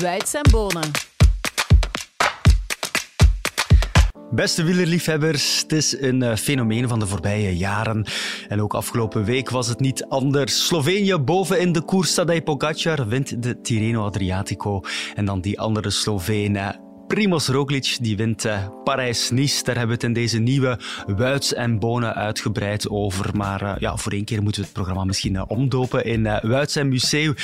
[0.00, 0.90] Wuits en Bonen.
[4.30, 8.06] Beste wielerliefhebbers, het is een eh, fenomeen van de voorbije jaren.
[8.48, 10.66] En ook afgelopen week was het niet anders.
[10.66, 14.80] Slovenië boven in de koers, Tadej Pogacar wint de Tirreno Adriatico.
[15.14, 16.68] En dan die andere Sloveen, eh,
[17.06, 19.64] Primoz Roglic, die wint uh, Parijs-Nice.
[19.64, 23.36] Daar hebben we het in deze nieuwe Wuits en Bonen uitgebreid over.
[23.36, 27.34] Maar ja, voor één keer moeten we het programma misschien omdopen in Wuits en Museum.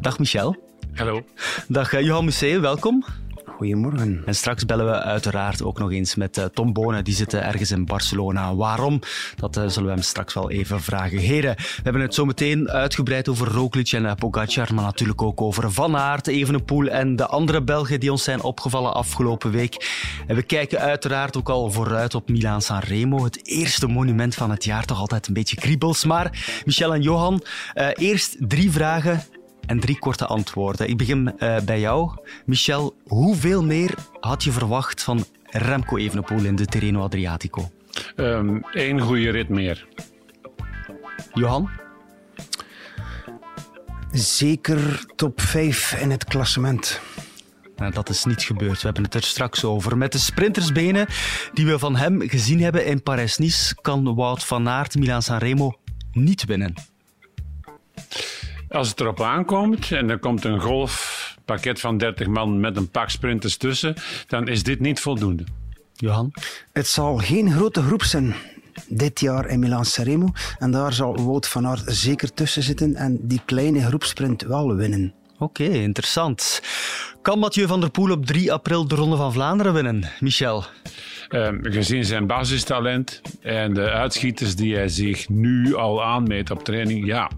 [0.00, 0.66] dag Michel.
[0.96, 1.24] Hallo.
[1.68, 3.04] Dag Johan Museum, welkom.
[3.44, 4.22] Goedemorgen.
[4.26, 7.04] En straks bellen we uiteraard ook nog eens met uh, Tom Bonen.
[7.04, 8.54] Die zit ergens in Barcelona.
[8.54, 9.00] Waarom?
[9.36, 11.18] Dat uh, zullen we hem straks wel even vragen.
[11.18, 15.40] Heren, we hebben het zo meteen uitgebreid over Roglic en uh, Pogacar, maar natuurlijk ook
[15.40, 19.86] over Van Aert, Evenepoel en de andere Belgen die ons zijn opgevallen afgelopen week.
[20.26, 23.24] En we kijken uiteraard ook al vooruit op Milaan-San Remo.
[23.24, 24.84] Het eerste monument van het jaar.
[24.84, 26.04] Toch altijd een beetje kriebels.
[26.04, 27.42] Maar Michel en Johan,
[27.94, 29.22] eerst drie vragen
[29.66, 30.88] en drie korte antwoorden.
[30.88, 32.10] Ik begin uh, bij jou.
[32.44, 37.70] Michel, hoeveel meer had je verwacht van Remco Evenepoel in de Terreno Adriatico?
[38.14, 39.86] Eén ehm, goede rit meer.
[41.34, 41.70] Johan?
[44.10, 47.00] Zeker top 5 in het klassement.
[47.76, 48.78] Nou, dat is niet gebeurd.
[48.78, 49.96] We hebben het er straks over.
[49.96, 51.06] Met de sprintersbenen
[51.52, 55.78] die we van hem gezien hebben in Parijs-Nice kan Wout van Aert Milan-San Remo
[56.12, 56.74] niet winnen.
[58.76, 63.10] Als het erop aankomt en er komt een golfpakket van 30 man met een pak
[63.10, 63.94] sprinters tussen,
[64.26, 65.44] dan is dit niet voldoende.
[65.94, 66.32] Johan?
[66.72, 68.34] Het zal geen grote groep zijn
[68.88, 70.32] dit jaar in Milan Sanremo.
[70.58, 75.14] En daar zal Wout van Aert zeker tussen zitten en die kleine groepsprint wel winnen.
[75.38, 76.62] Oké, interessant.
[77.22, 80.64] Kan Mathieu van der Poel op 3 april de Ronde van Vlaanderen winnen, Michel?
[81.28, 87.06] Uh, gezien zijn basistalent en de uitschieters die hij zich nu al aanmeet op training,
[87.06, 87.30] ja,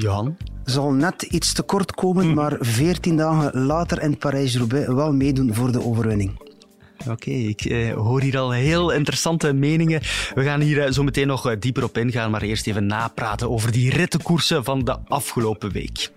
[0.00, 0.36] Johan?
[0.64, 2.34] Zal net iets te kort komen, hm.
[2.34, 6.48] maar 14 dagen later in Parijs-Roubaix wel meedoen voor de overwinning.
[7.08, 10.00] Oké, ik eh, hoor hier al heel interessante meningen.
[10.34, 13.50] We gaan hier eh, zo meteen nog eh, dieper op ingaan, maar eerst even napraten
[13.50, 16.10] over die rittenkoersen van de afgelopen week.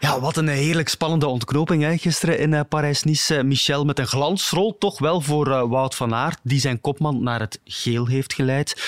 [0.00, 3.42] Ja, wat een heerlijk spannende ontknoping hè, gisteren in uh, Parijs-Nice.
[3.42, 7.40] Michel met een glansrol, toch wel voor uh, Wout van Aert, die zijn kopman naar
[7.40, 8.82] het geel heeft geleid.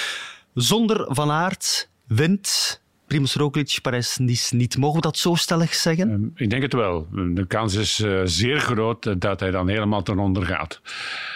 [0.55, 4.77] Zonder Van Aert wint Primoz Roglic Parijs-Nice niet.
[4.77, 6.11] Mogen we dat zo stellig zeggen?
[6.11, 7.07] Ehm, ik denk het wel.
[7.11, 10.81] De kans is uh, zeer groot dat hij dan helemaal ten onder gaat.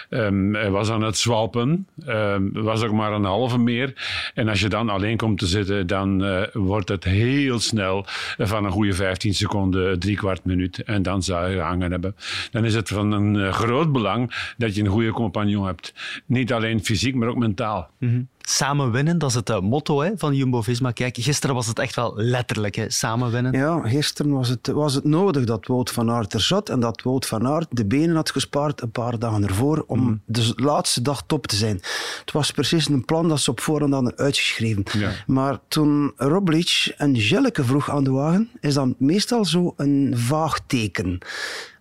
[0.09, 1.87] Um, hij was aan het zwalpen.
[2.07, 3.93] Um, was ook maar een halve meer.
[4.33, 8.05] En als je dan alleen komt te zitten, dan uh, wordt het heel snel
[8.37, 10.83] van een goede 15 seconden, drie kwart minuut.
[10.83, 12.15] En dan zou je hangen hebben.
[12.51, 15.93] Dan is het van een groot belang dat je een goede compagnon hebt.
[16.25, 17.89] Niet alleen fysiek, maar ook mentaal.
[17.97, 18.27] Mm -hmm.
[18.49, 20.91] Samen winnen, dat is het motto hè, van Jumbo-Visma.
[20.91, 23.51] Kijk, gisteren was het echt wel letterlijk, hè, samen winnen.
[23.51, 27.01] Ja, gisteren was het, was het nodig dat Wout van Aert er zat en dat
[27.01, 30.21] Wout van Aert de benen had gespaard een paar dagen ervoor om mm.
[30.25, 31.75] de laatste dag top te zijn.
[32.19, 34.83] Het was precies een plan dat ze op voorhand hadden uitgeschreven.
[34.97, 35.11] Ja.
[35.25, 40.59] Maar toen Roglic en Jelleke vroeg aan de wagen, is dan meestal zo een vaag
[40.67, 41.19] teken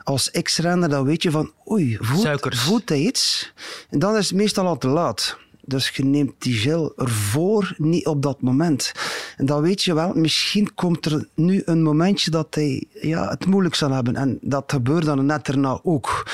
[0.06, 3.52] als ex-renner, dan weet je van, oei, voelt, voelt hij iets?
[3.90, 5.38] En dan is het meestal al te laat.
[5.66, 8.92] Dus je neemt die gel ervoor, niet op dat moment.
[9.36, 13.46] En dan weet je wel, misschien komt er nu een momentje dat hij ja, het
[13.46, 14.16] moeilijk zal hebben.
[14.16, 16.26] En dat gebeurt dan net daarna ook.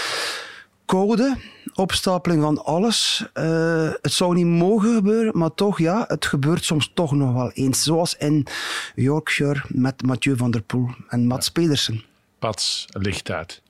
[0.86, 1.36] Code,
[1.74, 3.26] opstapeling van alles.
[3.34, 7.50] Uh, het zou niet mogen gebeuren, maar toch, ja, het gebeurt soms toch nog wel
[7.50, 7.82] eens.
[7.82, 8.46] Zoals in
[8.94, 12.11] Yorkshire met Mathieu van der Poel en Mats Pedersen.
[12.42, 13.62] Pats ligt uit.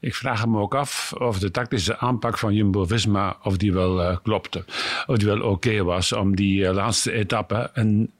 [0.00, 4.16] Ik vraag me ook af of de tactische aanpak van Jumbo-Visma of die wel uh,
[4.22, 4.64] klopte.
[5.06, 8.12] Of die wel oké was om die uh, laatste etappe een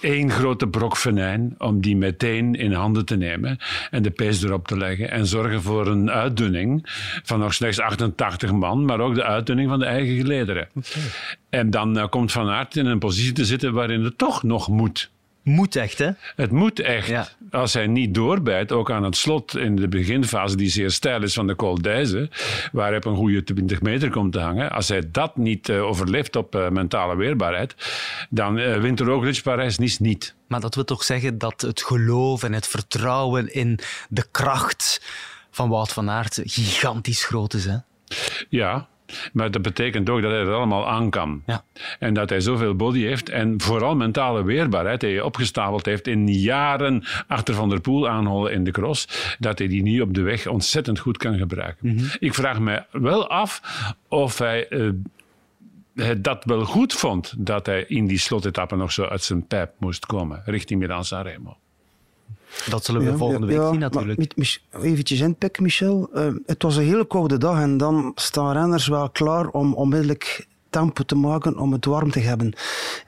[0.00, 3.58] één grote brok venijn om die meteen in handen te nemen
[3.90, 6.82] en de pees erop te leggen en zorgen voor een uitdunning
[7.22, 10.68] van nog slechts 88 man, maar ook de uitdunning van de eigen gelederen.
[10.74, 11.02] Okay.
[11.50, 14.68] En dan uh, komt Van Aert in een positie te zitten waarin het toch nog
[14.68, 15.10] moet
[15.48, 16.10] moet echt, hè?
[16.36, 17.36] Het moet echt.
[17.50, 21.34] Als hij niet doorbijt, ook aan het slot in de beginfase, die zeer stijl is
[21.34, 22.30] van de Col d'Aise,
[22.72, 24.70] waar hij op een goede 20 meter komt te hangen.
[24.70, 27.74] Als hij dat niet uh, overleeft op uh, mentale weerbaarheid,
[28.30, 30.34] dan uh, wint er ook Rich Parijs niet, niet.
[30.46, 33.78] Maar dat wil toch zeggen dat het geloof en het vertrouwen in
[34.08, 35.02] de kracht
[35.50, 37.76] van Wout van Aert gigantisch groot is, hè?
[38.48, 38.88] Ja,
[39.32, 41.42] maar dat betekent ook dat hij er allemaal aan kan.
[41.46, 41.64] Ja.
[41.98, 46.28] En dat hij zoveel body heeft en vooral mentale weerbaarheid die hij opgestapeld heeft in
[46.28, 50.22] jaren achter Van der Poel aanholen in de cross, dat hij die nu op de
[50.22, 51.94] weg ontzettend goed kan gebruiken.
[51.94, 52.04] Mhm.
[52.18, 53.60] Ik vraag me wel af
[54.08, 54.90] of hij uh,
[56.18, 60.06] dat wel goed vond dat hij in die slotetappe nog zo uit zijn pijp moest
[60.06, 61.56] komen richting Milan Sanremo.
[62.68, 64.34] Dat zullen we volgende week zien natuurlijk.
[64.82, 66.10] Eventjes inpikken, Michel.
[66.14, 70.46] Uh, het was een hele koude dag en dan staan renners wel klaar om onmiddellijk
[70.70, 72.52] tempo te maken om het warm te hebben.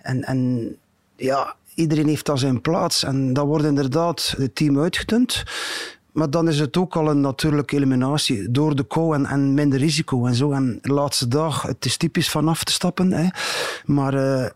[0.02, 0.70] En, en
[1.16, 3.04] ja, iedereen heeft daar zijn plaats.
[3.04, 5.42] En dan wordt inderdaad het team uitgedund.
[6.12, 9.78] Maar dan is het ook al een natuurlijke eliminatie door de kou en, en minder
[9.78, 10.52] risico en zo.
[10.52, 13.12] En de laatste dag, het is typisch vanaf te stappen.
[13.12, 13.28] Hè.
[13.84, 14.46] Maar uh,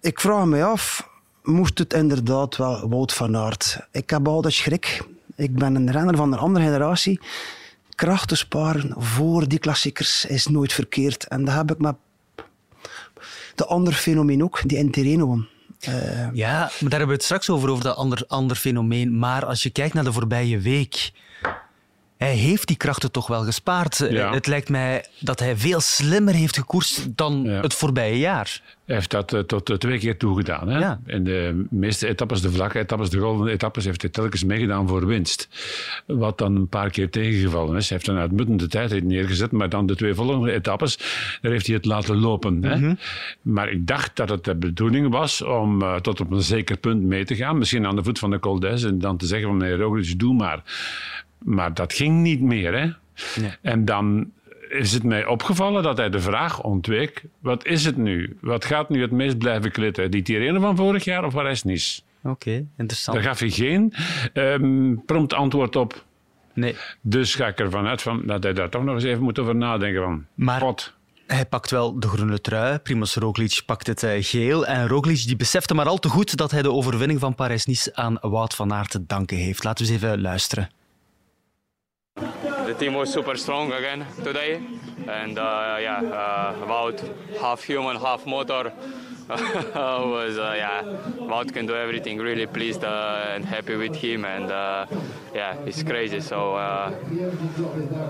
[0.00, 1.08] ik vraag me af,
[1.46, 3.78] moest het inderdaad wel Wout van Aert?
[3.92, 5.02] Ik heb altijd schrik.
[5.36, 7.20] Ik ben een renner van een andere generatie.
[7.94, 11.28] Krachten sparen voor die klassiekers is nooit verkeerd.
[11.28, 11.94] En dat heb ik met
[13.54, 14.90] de andere fenomeen ook, die in
[15.88, 19.18] uh, ja, maar daar hebben we het straks over, over dat ander, ander fenomeen.
[19.18, 21.12] Maar als je kijkt naar de voorbije week,
[22.16, 23.98] hij heeft die krachten toch wel gespaard.
[23.98, 28.60] Het lijkt mij dat hij veel slimmer heeft gekoerst dan het voorbije jaar.
[28.86, 30.68] Hij heeft dat uh, tot uh, twee keer toegedaan.
[30.68, 30.78] Hè?
[30.78, 31.00] Ja.
[31.06, 35.06] In de meeste etappes, de vlakke etappes, de golvende etappes, heeft hij telkens meegedaan voor
[35.06, 35.48] winst.
[36.06, 37.88] Wat dan een paar keer tegengevallen is.
[37.88, 40.96] Hij heeft een uitmuntende tijd neergezet, maar dan de twee volgende etappes,
[41.40, 42.62] daar heeft hij het laten lopen.
[42.62, 42.76] Hè?
[42.76, 42.94] Mhm.
[43.42, 47.02] Maar ik dacht dat het de bedoeling was om uh, tot op een zeker punt
[47.02, 47.58] mee te gaan.
[47.58, 50.34] Misschien aan de voet van de Col en dan te zeggen van meneer Roglic, doe
[50.34, 50.62] maar.
[51.38, 52.78] Maar dat ging niet meer.
[52.78, 52.90] Hè?
[53.62, 54.30] En dan
[54.68, 58.36] is het mij opgevallen dat hij de vraag ontweek: wat is het nu?
[58.40, 60.10] Wat gaat nu het meest blijven klitten?
[60.10, 62.00] Die Tirreno van vorig jaar of Parijs-Nice?
[62.22, 63.16] Oké, interessant.
[63.16, 63.94] Daar gaf hij geen
[64.34, 66.04] um, prompt antwoord op.
[66.54, 66.76] Nee.
[67.00, 69.56] Dus ga ik ervan uit van, dat hij daar toch nog eens even moet over
[69.56, 70.02] nadenken.
[70.02, 70.62] Van, maar
[71.26, 72.78] hij pakt wel de groene trui.
[72.78, 74.66] Primoz Roglic pakt het uh, geel.
[74.66, 78.18] En Roglic die besefte maar al te goed dat hij de overwinning van Parijs-Nice aan
[78.20, 79.64] Wout van Aert te danken heeft.
[79.64, 80.68] Laten we eens even luisteren.
[82.16, 84.62] The team was super strong again today,
[85.06, 86.98] and uh, yeah, uh, Wout
[87.38, 88.72] half human, half motor.
[89.28, 90.82] was uh, yeah,
[91.30, 92.18] Wout can do everything.
[92.18, 94.86] Really pleased uh, and happy with him, and uh,
[95.34, 96.20] yeah, it's crazy.
[96.20, 96.90] So uh,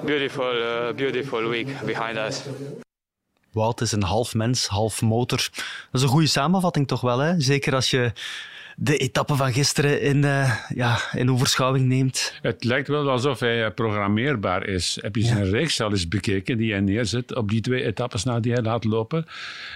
[0.05, 2.45] beautiful, uh, beautiful week behind us.
[3.53, 5.49] Wout is een half mens, half motor.
[5.91, 7.41] Dat is een goede samenvatting toch wel, hè?
[7.41, 8.13] Zeker als je
[8.79, 12.35] de etappe van gisteren in, uh, ja, in overschouwing neemt.
[12.43, 14.99] Het lijkt wel alsof hij eh, programmeerbaar is.
[15.01, 18.41] Heb je zijn reeks al eens bekeken die hij neerzet op die twee etappes na
[18.41, 19.27] die hij laat lopen?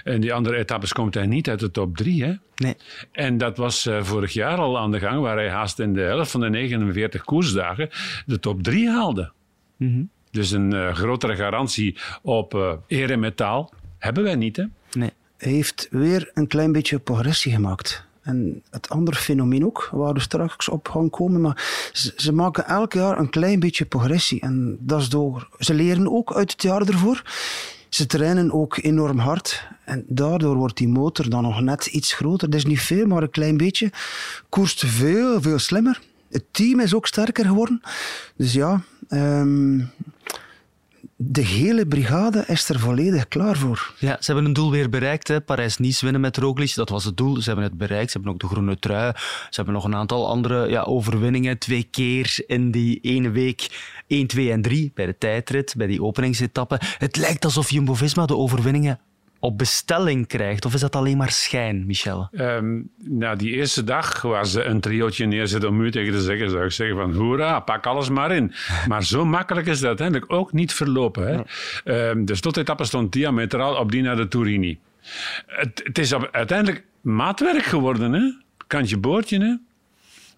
[0.03, 2.23] En die andere etappes komt hij niet uit de top drie.
[2.23, 2.33] Hè?
[2.55, 2.75] Nee.
[3.11, 6.01] En dat was uh, vorig jaar al aan de gang, waar hij haast in de
[6.01, 7.89] helft van de 49 koersdagen
[8.25, 9.31] de top drie haalde.
[9.77, 14.57] Mm Dus een uh, grotere garantie op uh, eer en metaal hebben wij niet.
[14.57, 14.63] Hè?
[14.91, 15.11] Nee.
[15.37, 18.09] Hij heeft weer een klein beetje progressie gemaakt.
[18.21, 22.93] En het andere fenomeen ook, waar we straks op gaan komen, maar ze, maken elk
[22.93, 24.41] jaar een klein beetje progressie.
[24.41, 25.47] En dat is door.
[25.59, 27.23] Ze leren ook uit het jaar ervoor.
[27.89, 29.67] Ze trainen ook enorm hard.
[29.83, 32.49] En daardoor wordt die motor dan nog net iets groter.
[32.49, 33.91] Dat is niet veel, maar een klein beetje.
[34.49, 36.01] Koerst veel, veel slimmer.
[36.29, 37.81] Het team is ook sterker geworden.
[38.35, 39.89] Dus ja, um,
[41.23, 43.93] de hele brigade is er volledig klaar voor.
[43.99, 45.45] Ja, ze hebben een doel weer bereikt.
[45.45, 47.41] Parijs-Nice winnen met Roglic, dat was het doel.
[47.41, 48.11] Ze hebben het bereikt.
[48.11, 49.11] Ze hebben ook de groene trui.
[49.15, 51.57] Ze hebben nog een aantal andere ja, overwinningen.
[51.57, 53.67] Twee keer in die ene week.
[54.07, 56.79] 1, 2 en 3 bij de tijdrit, bij die openingsetappe.
[56.97, 58.99] Het lijkt alsof Jumbo-Visma de overwinningen
[59.41, 60.65] op bestelling krijgt?
[60.65, 62.29] Of is dat alleen maar schijn, Michel?
[62.31, 66.49] Um, nou, die eerste dag waar ze een triootje neerzetten om u tegen te zeggen,
[66.49, 68.53] zou ik zeggen van hoera, pak alles maar in.
[68.87, 71.27] Maar zo makkelijk is dat uiteindelijk ook niet verlopen.
[71.27, 71.41] Hè?
[71.83, 72.09] Ja.
[72.09, 74.79] Um, de slotetappe stond diametraal op die naar de Turini.
[75.47, 78.21] Het, het is uiteindelijk maatwerk geworden, hè?
[78.67, 79.55] Kantje boordje, hè?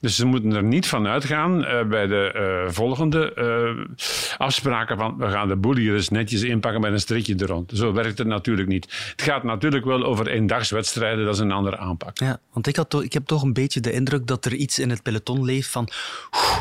[0.03, 2.33] Dus ze moeten er niet van uitgaan uh, bij de
[2.65, 6.99] uh, volgende uh, afspraken van we gaan de boel hier eens netjes inpakken met een
[6.99, 7.71] strikje er rond.
[7.73, 9.11] Zo werkt het natuurlijk niet.
[9.11, 12.17] Het gaat natuurlijk wel over eendagswedstrijden, dat is een andere aanpak.
[12.17, 14.79] Ja, want ik, had to, ik heb toch een beetje de indruk dat er iets
[14.79, 15.89] in het peloton leeft van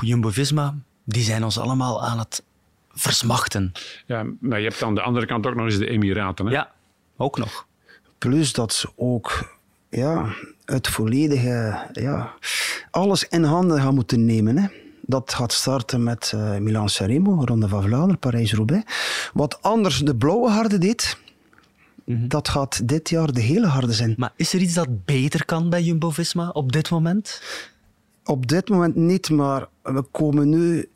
[0.01, 2.43] Jumbo-Visma, die zijn ons allemaal aan het
[2.93, 3.73] versmachten.
[4.07, 6.47] Ja, maar je hebt aan de andere kant ook nog eens de Emiraten.
[6.47, 6.53] Hè?
[6.53, 6.73] Ja,
[7.17, 7.67] ook nog.
[8.19, 9.57] Plus dat ze ook
[9.91, 10.35] ja,
[10.73, 12.33] het volledige, ja,
[12.91, 14.57] alles in handen gaan moeten nemen.
[14.57, 14.67] Hè.
[15.01, 18.85] Dat gaat starten met uh, Milan Sanremo, Ronde van Vlaanderen, Parijs-Roubaix.
[19.33, 21.19] Wat anders de blauwe harde deed,
[22.05, 24.15] mm dat gaat dit jaar de hele harde zijn.
[24.17, 27.43] Maar is er iets dat beter kan bij Jumbo-Visma op dit moment?
[28.25, 30.89] Op dit moment niet, maar we komen nu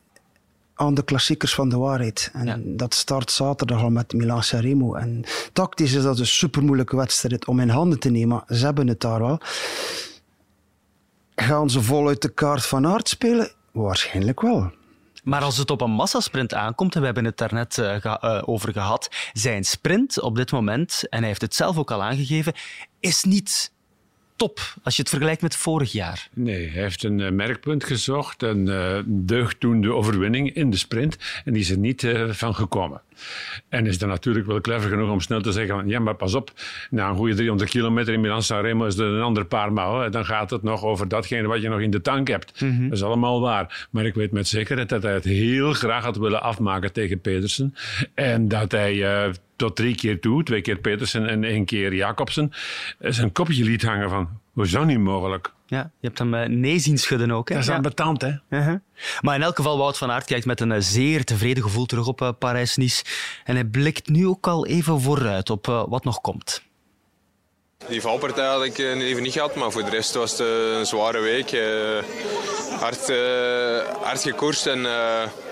[0.76, 2.30] aan de klassiekers van de waarheid.
[2.32, 4.94] En dat start zaterdag al met Milan Sanremo.
[4.94, 8.44] En tactisch is dat een super moeilijke wedstrijd om in handen te nemen.
[8.48, 9.40] Ze hebben het daar wel.
[11.34, 13.50] Gaan ze voluit de kaart van aard spelen?
[13.72, 14.72] Waarschijnlijk wel.
[15.24, 18.42] Maar als het op een massasprint aankomt, en we hebben het daarnet uh, ge uh,
[18.44, 22.52] over gehad, zijn sprint op dit moment, en hij heeft het zelf ook al aangegeven,
[23.00, 23.72] is niet
[24.36, 26.28] top als je het vergelijkt met vorig jaar?
[26.32, 31.16] Nee, hij heeft een merkpunt gezocht, een uh, deugddoende overwinning in de sprint.
[31.44, 33.00] En die is er niet van gekomen.
[33.68, 36.52] En is dan natuurlijk wel clever genoeg om snel te zeggen: ja, maar pas op,
[36.90, 40.12] na een goede 300 kilometer in Milan-San Remo is er een ander paar mouwen.
[40.12, 42.60] Dan gaat het nog over datgene wat je nog in de tank hebt.
[42.60, 42.82] Mhm.
[42.82, 43.86] Dat is allemaal waar.
[43.90, 47.74] Maar ik weet met zekerheid dat hij het heel graag had willen afmaken tegen Pedersen.
[48.14, 52.52] En dat hij uh, tot drie keer toe, twee keer Petersen en één keer Jacobsen,
[52.98, 55.54] zijn kopje liet hangen van, hoe is dat niet mogelijk?
[55.68, 57.48] Ja, je hebt hem uh, nee zien schudden ook.
[57.48, 57.54] Hè?
[57.54, 57.76] Dat is ja.
[57.76, 58.28] ambetant, hè?
[58.28, 58.74] Uh -huh.
[59.20, 62.06] Maar in elk geval, Wout van Aert kijkt met een uh, zeer tevreden gevoel terug
[62.06, 63.04] op uh, Parijs-Nice.
[63.44, 66.62] En hij blikt nu ook al even vooruit op wat nog komt.
[67.88, 71.20] Die valpartij had ik even niet gehad, maar voor de rest was het een zware
[71.20, 71.50] week.
[72.80, 73.12] hard,
[74.02, 74.80] hard gekoerst en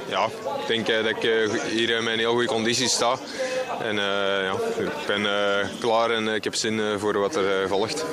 [0.09, 0.27] ja,
[0.61, 3.17] ik denk dat ik hier in een heel goede conditie sta.
[3.83, 3.97] En
[4.45, 5.27] ja, ik ben
[5.81, 8.05] klaar en ik heb zin voor wat er volgt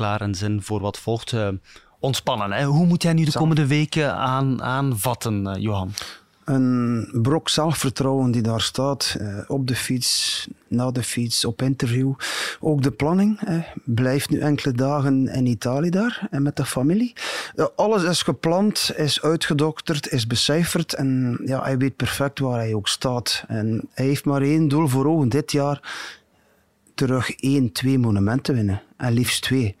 [0.00, 1.32] klaar en zin voor wat volgt.
[1.32, 1.48] Uh,
[1.98, 2.52] ontspannen.
[2.52, 2.64] Hè?
[2.64, 5.92] Hoe moet jij nu de komende weken aan, aanvatten, uh, Johan?
[6.44, 12.12] Een brok zelfvertrouwen die daar staat, uh, op de fiets, na de fiets, op interview.
[12.60, 13.40] Ook de planning.
[13.44, 13.60] Hè.
[13.84, 17.12] Blijft nu enkele dagen in Italië daar en met de familie.
[17.76, 20.94] alles is gepland, is uitgedokterd, is becijferd.
[20.94, 23.44] En ja, hij weet perfect waar hij ook staat.
[23.48, 25.80] En hij heeft maar één doel voor ogen dit jaar
[27.00, 28.82] terug één, twee monumenten winnen.
[28.96, 29.76] En liefst twee.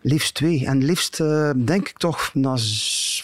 [0.00, 0.66] Liefst twee.
[0.66, 2.56] En liefst uh, denk ik toch, na,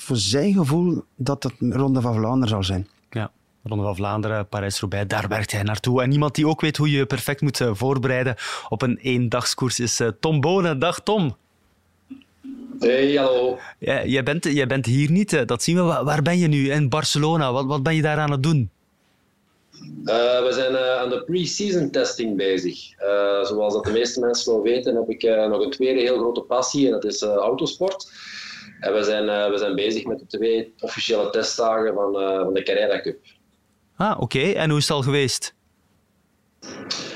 [0.01, 2.89] voor zijn gevoel, dat het Ronde van Vlaanderen zal zijn.
[3.11, 3.31] Ja.
[3.63, 6.03] Ronde van Vlaanderen, Parijs-Roubaix, daar werkt hij naartoe.
[6.03, 8.35] En iemand die ook weet hoe je perfect moet uh, voorbereiden
[8.69, 10.79] op een eendagskoers is uh, Tom Bonen.
[10.79, 11.37] Dag Tom.
[12.79, 13.59] Hey, hallo.
[13.79, 15.83] Ja, jij, bent, jij bent hier niet, dat zien we.
[15.83, 16.71] Waar ben je nu?
[16.71, 17.53] In Barcelona.
[17.53, 18.71] Wat, wat ben je daar aan het doen?
[20.07, 23.01] Uh, we zijn uh, aan de pre-season testing bezig.
[23.01, 26.41] Uh, zoals dat de meeste mensen wel weten, heb ik nog een tweede heel grote
[26.41, 28.11] passie en dat is autosport.
[28.81, 32.13] En we zijn, we zijn bezig met de twee officiële testdagen van,
[32.45, 33.19] van de Carrera Cup.
[33.97, 34.39] Ah, oké.
[34.39, 35.55] En hoe is het al geweest?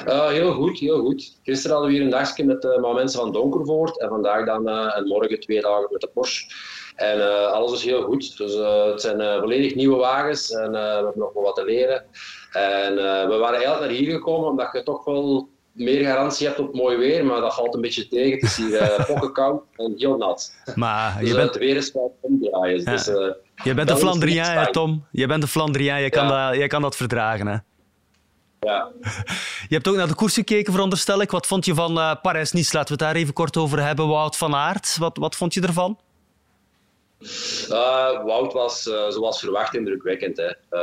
[0.05, 1.39] heel goed, heel goed.
[1.43, 5.07] Gisteren hadden we hier een dagje met uh, mensen van Donkervoort en vandaag dan en
[5.07, 6.55] morgen twee dagen met de Porsche.
[6.97, 8.37] En alles is heel goed.
[8.37, 8.55] Dus
[8.93, 12.05] het zijn volledig nieuwe wagens en we hebben nog wel wat te leren.
[12.51, 16.59] En uh, we waren eigenlijk naar hier gekomen omdat je toch wel meer garantie hebt
[16.59, 18.33] op mooi weer, maar dat valt een beetje tegen.
[18.33, 20.55] Het is hier uh, koud en heel nat.
[20.75, 21.49] Maar dus, je bent...
[21.49, 22.85] het weer is wel omdraaien.
[22.85, 23.33] Dus, uh,
[23.65, 25.07] je bent een Flandriaan, Tom.
[25.13, 27.47] Je bent een Flandriaan, je, kan dat, je kan dat verdragen.
[27.47, 27.57] Hè?
[28.61, 28.89] Ja.
[29.69, 31.31] Je hebt ook naar de koers gekeken, veronderstel ik.
[31.31, 32.77] Wat vond je van uh, Parijs-Nice?
[32.77, 34.09] Laten we het daar even kort over hebben.
[34.09, 35.99] Wout van Aert, wat, wat vond je ervan?
[38.25, 40.37] Wout was, zoals verwacht, indrukwekkend.
[40.37, 40.79] Hè.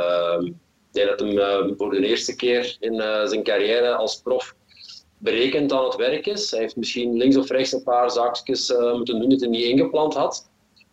[1.06, 4.54] Dat hem eh, voor de eerste keer in eh, zijn carrière als prof
[5.18, 6.50] berekend aan het werk is.
[6.50, 9.64] Hij heeft misschien links of rechts een paar zaakjes uh, moeten doen die hij niet
[9.64, 10.50] ingepland had.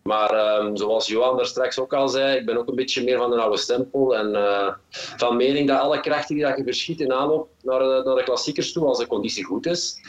[0.09, 3.17] Maar um, zoals Johan daar straks ook al zei, ik ben ook een beetje meer
[3.17, 4.15] van de oude stempel.
[4.15, 8.01] En uh, van mening dat alle krachten die dat je verschiet in aanloop naar, de,
[8.05, 9.99] naar de klassiekers toe, als de conditie goed is,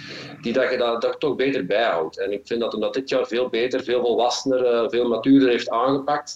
[0.40, 2.18] die dat je dat, toch beter bijhoudt.
[2.18, 5.48] En ik vind dat hem dat dit jaar veel beter, veel volwassener, uh, veel matuurder
[5.48, 6.30] heeft aangepakt.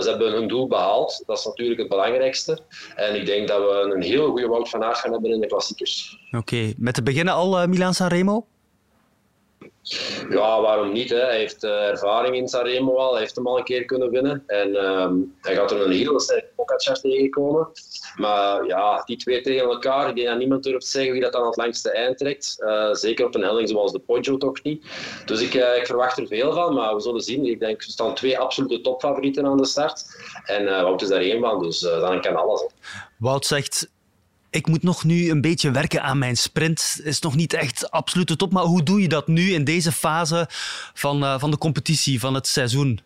[0.00, 1.22] Ze hebben hun doel behaald.
[1.26, 2.58] Dat is natuurlijk het belangrijkste.
[2.94, 5.46] En ik denk dat we een heel goede Wout van Aert gaan hebben in de
[5.46, 6.18] klassiekers.
[6.36, 8.46] Oké, met te beginnen al Milan Sanremo?
[10.30, 11.10] Ja, waarom niet?
[11.10, 11.20] Hè?
[11.20, 14.42] Hij heeft uh, ervaring in Sanremo al, hij heeft hem al een keer kunnen winnen.
[14.46, 17.68] En um, hij gaat er een hele sterke Pogacar tegenkomen.
[18.16, 21.46] Maar ja, die twee tegen elkaar, ik denk dat niemand durft zeggen wie dat dan
[21.46, 22.56] het langste eind trekt.
[22.58, 24.86] Uh, zeker op een helling zoals de Poggio toch niet.
[25.24, 27.44] Dus ik, uh, ik, verwacht er veel van, maar we zullen zien.
[27.44, 30.04] Ik denk, er staan twee absolute topfavorieten aan de start.
[30.44, 32.66] En Wout is daar één van, dus dan kan alles.
[33.18, 33.88] Wout zegt,
[34.56, 37.00] ik moet nog nu een beetje werken aan mijn sprint.
[37.02, 38.52] Is nog niet echt absolute top.
[38.52, 40.48] Maar hoe doe je dat nu in deze fase
[40.94, 43.00] van, uh, van de competitie, van het seizoen?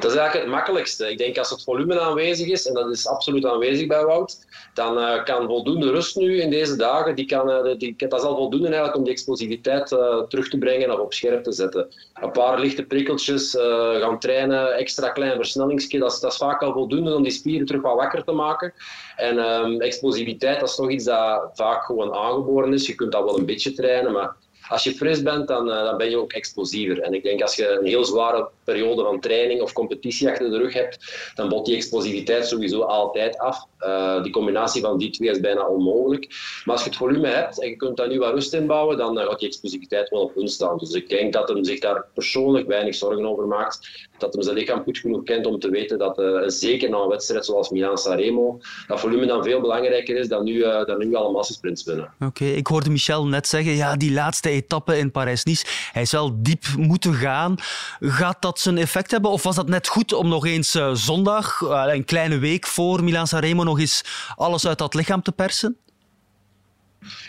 [0.00, 1.10] Dat is eigenlijk het makkelijkste.
[1.10, 4.38] Ik denk als het volume aanwezig is, en dat is absoluut aanwezig bij Wout,
[4.74, 8.26] dan uh, kan voldoende rust nu in deze dagen, die kan, uh, die, dat is
[8.26, 11.88] al voldoende eigenlijk om die explosiviteit uh, terug te brengen of op scherp te zetten.
[12.14, 13.56] Een paar lichte prikkeltjes,
[14.00, 17.82] gaan trainen, extra klein versnellingsje, dat dat is vaak al voldoende om die spieren terug
[17.82, 18.72] wat wakker te maken.
[19.16, 22.86] En um, explosiviteit, dat is toch iets dat vaak gewoon aangeboren is.
[22.86, 24.36] Je kunt dat wel een beetje trainen, maar
[24.68, 27.00] als je fris bent, dan, uh, dan ben je ook explosiever.
[27.00, 30.58] En ik denk als je een heel zware periode van training of competitie achter de
[30.58, 30.98] rug hebt,
[31.34, 33.64] dan bot die explosiviteit sowieso altijd af.
[33.80, 36.26] Uh, die combinatie van die twee is bijna onmogelijk.
[36.64, 38.96] Maar als je het volume hebt en je kunt daar nu wat rust in bouwen,
[38.96, 40.78] dan uh, gaat die explosiviteit wel op hun staan.
[40.78, 44.08] Dus ik denk dat hem zich daar persoonlijk weinig zorgen over maakt.
[44.18, 47.44] Dat hem zijn lichaam goed genoeg kent om te weten dat, zeker na een wedstrijd
[47.44, 52.14] zoals Milan-Sanremo, dat volume dan veel belangrijker is dan nu, dan nu alle massasprints winnen.
[52.20, 55.66] Oké, ik hoorde Michel net zeggen, ja, die laatste etappe in Parijs-Nice.
[55.92, 57.54] Hij wel diep moeten gaan.
[58.00, 59.30] Gaat dat zijn effect hebben?
[59.30, 63.04] Of was dat net goed om nog eens uh, zondag, uh, een kleine week voor
[63.04, 64.04] Milan-Sanremo, nog eens
[64.36, 65.76] alles uit dat lichaam te persen?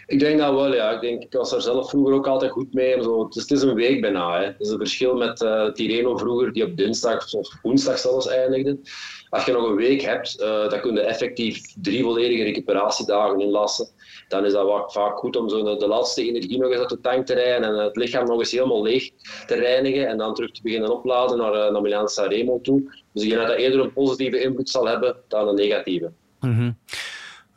[0.07, 0.91] Ik denk dat wel, ja.
[0.91, 3.03] Ik, denk, ik was daar zelf vroeger ook altijd goed mee.
[3.03, 3.29] Zo.
[3.29, 4.39] Het, is, een week bijna.
[4.39, 4.45] Hè.
[4.45, 8.79] Het is een verschil met uh, vroeger, die op dinsdag of woensdag zelfs eindigde.
[9.29, 10.37] Als je nog een week hebt,
[10.69, 13.87] dan kun je effectief drie volledige recuperatiedagen inlassen.
[14.27, 17.25] Dan is dat vaak goed om zo de, laatste energie nog eens uit de tank
[17.25, 19.11] te rijden en het lichaam nog eens helemaal leeg
[19.45, 22.81] te reinigen en dan terug te beginnen opladen naar, uh, naar Milan Sanremo toe.
[23.11, 26.11] Dus ik denk dat dat eerder een positieve invloed zal hebben dan een negatieve.
[26.39, 26.77] -hmm.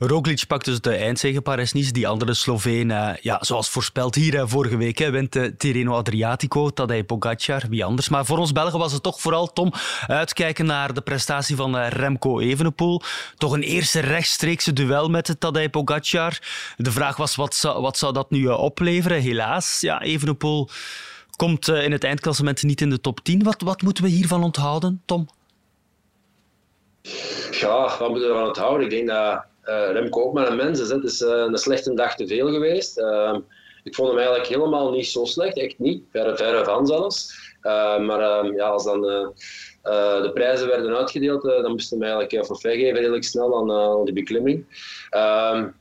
[0.01, 1.93] Roglic pakt dus de eindzege Parijs-Nice.
[1.93, 6.71] Die andere Sloveen, uh, ja, zoals voorspeld hier uh, vorige week, wint uh, Tirreno Adriatico,
[6.71, 8.09] Tadej Pogacar, wie anders.
[8.09, 9.73] Maar voor ons Belgen was het toch vooral, Tom,
[10.07, 13.03] uitkijken naar de prestatie van Remco Evenepoel.
[13.37, 16.39] Toch een eerste rechtstreekse duel met Tadej Pogacar.
[16.77, 19.21] De vraag was, wat zou, wat zou dat nu opleveren?
[19.21, 20.69] Helaas, ja, Evenepoel
[21.37, 23.43] komt in het eindklassement niet in de top 10.
[23.43, 25.29] Wat, wat moeten we hiervan onthouden, Tom?
[27.51, 28.85] Ja, wat moeten we ervan onthouden?
[28.85, 30.91] Ik denk dat uh, Remco ook maar een mens is.
[30.91, 32.99] Het is uh, een slechte dag te veel geweest.
[32.99, 33.37] Uh,
[33.85, 36.03] ik vond hem eigenlijk helemaal niet zo slecht, echt niet.
[36.13, 37.35] Verre, van zelfs.
[38.01, 39.01] maar ja, als dan
[40.23, 44.65] de prijzen werden uitgedeeld, dan moesten we eigenlijk forfait geven redelijk snel aan, die beklimming.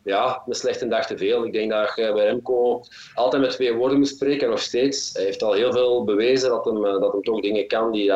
[0.03, 1.45] ja, een slechte dag te veel.
[1.45, 5.13] Ik denk dat je bij Remco altijd met twee woorden moet spreken, nog steeds.
[5.13, 8.11] Hij heeft al heel veel bewezen dat hem, dat toch dingen kan die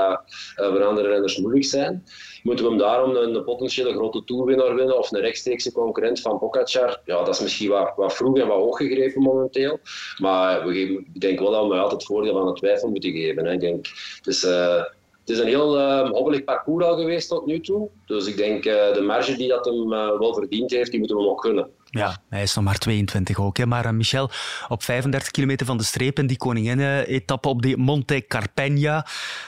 [0.55, 2.03] voor andere renners moeilijk zijn
[2.43, 7.01] moeten we hem daarom een, potentiële grote toerwinnaar winnen of een rechtstreekse concurrent van Pogacar?
[7.05, 9.79] Ja, dat is misschien wat, wat vroeg en wat hoog gegrepen momenteel.
[10.17, 10.79] Maar we
[11.13, 13.45] ik denk wel dat we altijd het voordeel van de twijfel moeten geven.
[13.45, 13.51] Hè.
[13.51, 13.85] Ik denk,
[14.21, 14.83] dus, uh,
[15.19, 17.89] het is een heel uh, hobbelig parcours al geweest tot nu toe.
[18.05, 21.23] Dus ik denk uh, de marge die dat hem wel verdiend heeft, die moeten we
[21.23, 21.69] nog gunnen.
[21.91, 23.57] Ja, hij is nog maar 22 ook.
[23.57, 23.65] Hè.
[23.65, 24.29] Maar uh, Michel,
[24.67, 29.07] op 35 kilometer van de streep in die koninginnen-etappe op de Monte Carpegna,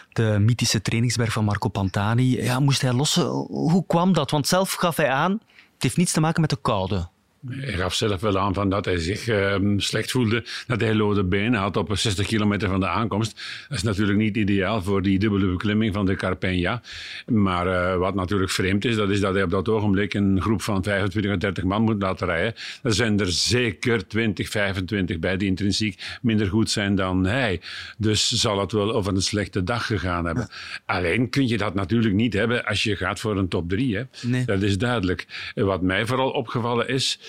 [0.10, 3.26] de mythische trainingsberg van Marco Pantani, ja, moest hij lossen.
[3.48, 4.32] Hoe kwam dat?
[4.32, 5.32] Want zelf gaf hij aan,
[5.74, 7.12] het heeft niets te maken met de koude.
[7.50, 11.24] Hij gaf zelf wel aan van dat hij zich um, slecht voelde, dat hij lode
[11.24, 13.42] benen had op 60 kilometer van de aankomst.
[13.68, 16.82] Dat is natuurlijk niet ideaal voor die dubbele beklimming van de Carpegna.
[17.26, 20.62] Maar uh, wat natuurlijk vreemd is, dat is dat hij op dat ogenblik een groep
[20.62, 22.54] van 25 of 30 man moet laten rijden.
[22.84, 27.62] Er zijn er zeker 20, 25 bij die intrinsiek minder goed zijn dan hij.
[27.98, 30.50] Dus zal het wel over een slechte dag gegaan hebben.
[30.86, 33.96] Alleen kun je dat natuurlijk niet hebben als je gaat voor een top 3.
[33.96, 34.04] Hè?
[34.22, 34.46] Nee.
[34.46, 35.52] Dat is duidelijk.
[35.56, 37.20] Wat mij vooral opgevallen is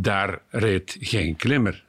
[0.00, 1.84] daar reed geen klimmer.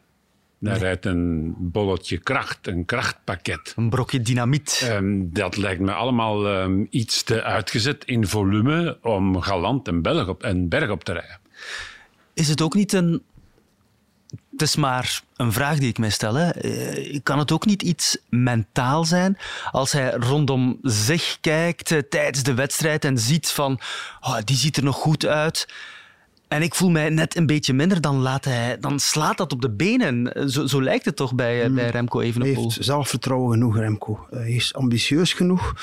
[0.59, 0.81] Daar nee.
[0.81, 3.73] rijdt een bolletje kracht, een krachtpakket.
[3.75, 4.89] Een brokje dynamiet.
[4.91, 10.27] Um, dat lijkt me allemaal um, iets te uitgezet in volume om galant een, berg
[10.27, 11.39] op, een berg op te rijden.
[12.33, 13.23] Is het ook niet een...
[14.51, 16.33] Het is maar een vraag die ik mij stel.
[16.35, 16.49] Hè.
[17.23, 19.37] Kan het ook niet iets mentaal zijn
[19.71, 23.79] als hij rondom zich kijkt uh, tijdens de wedstrijd en ziet van
[24.21, 25.67] oh, die ziet er nog goed uit
[26.49, 29.61] en ik voel mij net een beetje minder, dan, laat hij, dan slaat dat op
[29.61, 30.49] de benen.
[30.51, 31.75] Zo, zo lijkt het toch bij, mm.
[31.75, 32.53] bij Remco Evenepoel.
[32.53, 34.27] Hij heeft zelfvertrouwen genoeg, Remco.
[34.29, 35.73] Hij is ambitieus genoeg.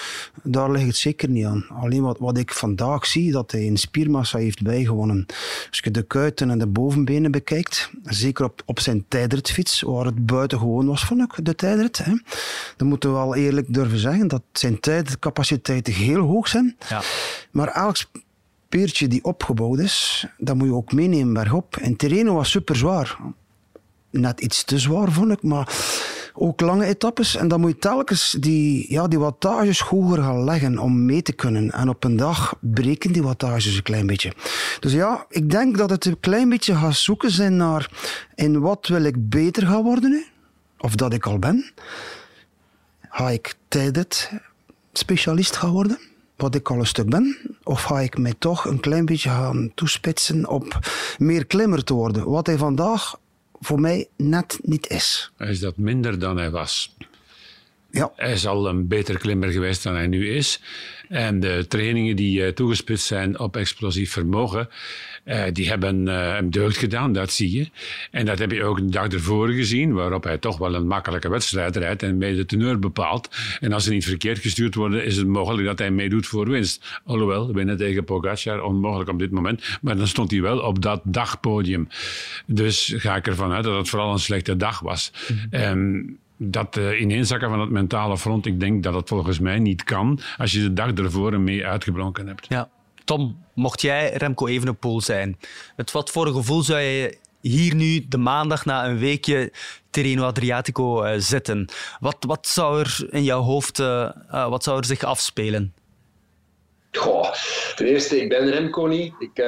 [0.42, 1.66] Daar ligt het zeker niet aan.
[1.68, 5.26] Alleen wat, wat ik vandaag zie, dat hij in spiermassa heeft bijgewonnen.
[5.68, 10.26] Als je de kuiten en de bovenbenen bekijkt, zeker op, op zijn tijdritfiets, waar het
[10.26, 11.98] buitengewoon was, vond ik, de tijdrit.
[11.98, 12.12] Hè,
[12.76, 16.76] dan moeten we wel eerlijk durven zeggen dat zijn tijdcapaciteiten heel hoog zijn.
[16.88, 17.02] Ja.
[17.50, 17.96] Maar elk
[18.68, 21.76] peertje die opgebouwd is, dat moet je ook meenemen bergop.
[21.76, 23.18] En Terreno was super zwaar.
[24.10, 25.74] Net iets te zwaar, vond ik, maar
[26.34, 27.36] ook lange etappes.
[27.36, 31.32] En dan moet je telkens die, ja, die wattages hoger gaan leggen om mee te
[31.32, 31.70] kunnen.
[31.70, 34.32] En op een dag breken die wattages een klein beetje.
[34.80, 37.90] Dus ja, ik denk dat het een klein beetje gaat zoeken zijn naar
[38.34, 40.24] in wat wil ik beter gaan worden nu?
[40.78, 41.72] Of dat ik al ben?
[43.10, 44.28] Ga ik tijdens
[44.92, 45.98] specialist gaan worden?
[46.36, 47.36] Wat ik al een stuk ben?
[47.62, 50.78] Of ga ik mij toch een klein beetje gaan toespitsen op
[51.18, 52.30] meer klimmer te worden?
[52.30, 53.18] Wat hij vandaag
[53.60, 55.32] voor mij net niet is.
[55.38, 56.96] Is dat minder dan hij was.
[57.90, 58.12] Ja.
[58.16, 60.60] Hij is al een beter klimmer geweest dan hij nu is.
[61.08, 64.68] En de trainingen die uh, toegespitst zijn op explosief vermogen,
[65.24, 67.68] uh, die hebben uh, hem deugd gedaan, dat zie je.
[68.10, 71.28] En dat heb je ook een dag ervoor gezien, waarop hij toch wel een makkelijke
[71.28, 73.36] wedstrijd rijdt en mee de teneur bepaalt.
[73.60, 77.00] En als ze niet verkeerd gestuurd worden, is het mogelijk dat hij meedoet voor winst.
[77.04, 79.78] Alhoewel, winnen tegen Pogacar, onmogelijk op dit moment.
[79.80, 81.88] Maar dan stond hij wel op dat dagpodium.
[82.46, 85.12] Dus ga ik ervan uit dat het vooral een slechte dag was.
[85.28, 89.58] Mm -hmm dat uh, ineenzakken van het mentale front, ik denk dat het volgens mij
[89.58, 92.46] niet kan als je de dag ervoor mee uitgeblonken hebt.
[92.48, 92.68] Ja.
[93.04, 95.38] Tom, mocht jij Remco Evenepoel zijn,
[95.76, 99.52] met wat voor gevoel zou je hier nu de maandag na een weekje
[99.90, 101.68] Terreno Adriatico uh, zitten.
[102.00, 105.74] Wat, wat zou er in jouw hoofd uh, uh, wat zou er zich afspelen?
[106.92, 107.32] Goh,
[107.74, 109.14] ten eerste, ik ben Remco niet.
[109.18, 109.38] Ik,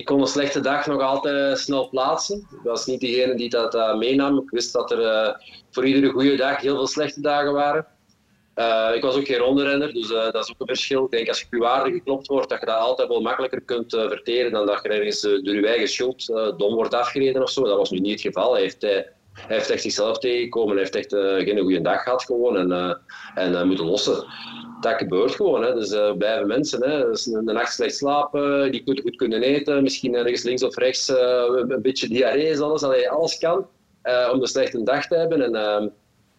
[0.00, 2.38] ik kon een slechte dag nog altijd snel plaatsen.
[2.38, 4.38] Ik was niet degene die dat meenam.
[4.38, 5.36] Ik wist dat er
[5.70, 7.86] voor iedere goede dag heel veel slechte dagen waren.
[8.94, 11.04] Ik was ook geen rondrenner, dus dat is ook een verschil.
[11.04, 13.90] Ik denk als je je waarde geklopt wordt, dat je dat altijd wel makkelijker kunt
[13.90, 17.64] verteren dan dat je ergens door je eigen schuld dom wordt afgereden of zo.
[17.64, 18.52] Dat was nu niet het geval.
[18.52, 18.86] Hij heeft,
[19.32, 20.76] hij heeft echt zichzelf tegengekomen.
[20.76, 23.00] Hij heeft echt geen goede dag gehad gewoon en,
[23.34, 24.24] en moeten lossen.
[24.80, 25.62] Dat gebeurt gewoon.
[25.62, 25.74] Hè.
[25.74, 26.90] Dus blijven mensen.
[26.90, 27.06] Hè.
[27.06, 31.08] Dus een, nacht slecht slapen, die goed, goed kunnen eten, misschien ergens links of rechts
[31.08, 32.82] een beetje diarree, alles.
[32.82, 33.66] Allee, alles kan
[34.32, 35.42] om een slechte dag te hebben.
[35.42, 35.88] En, ehm,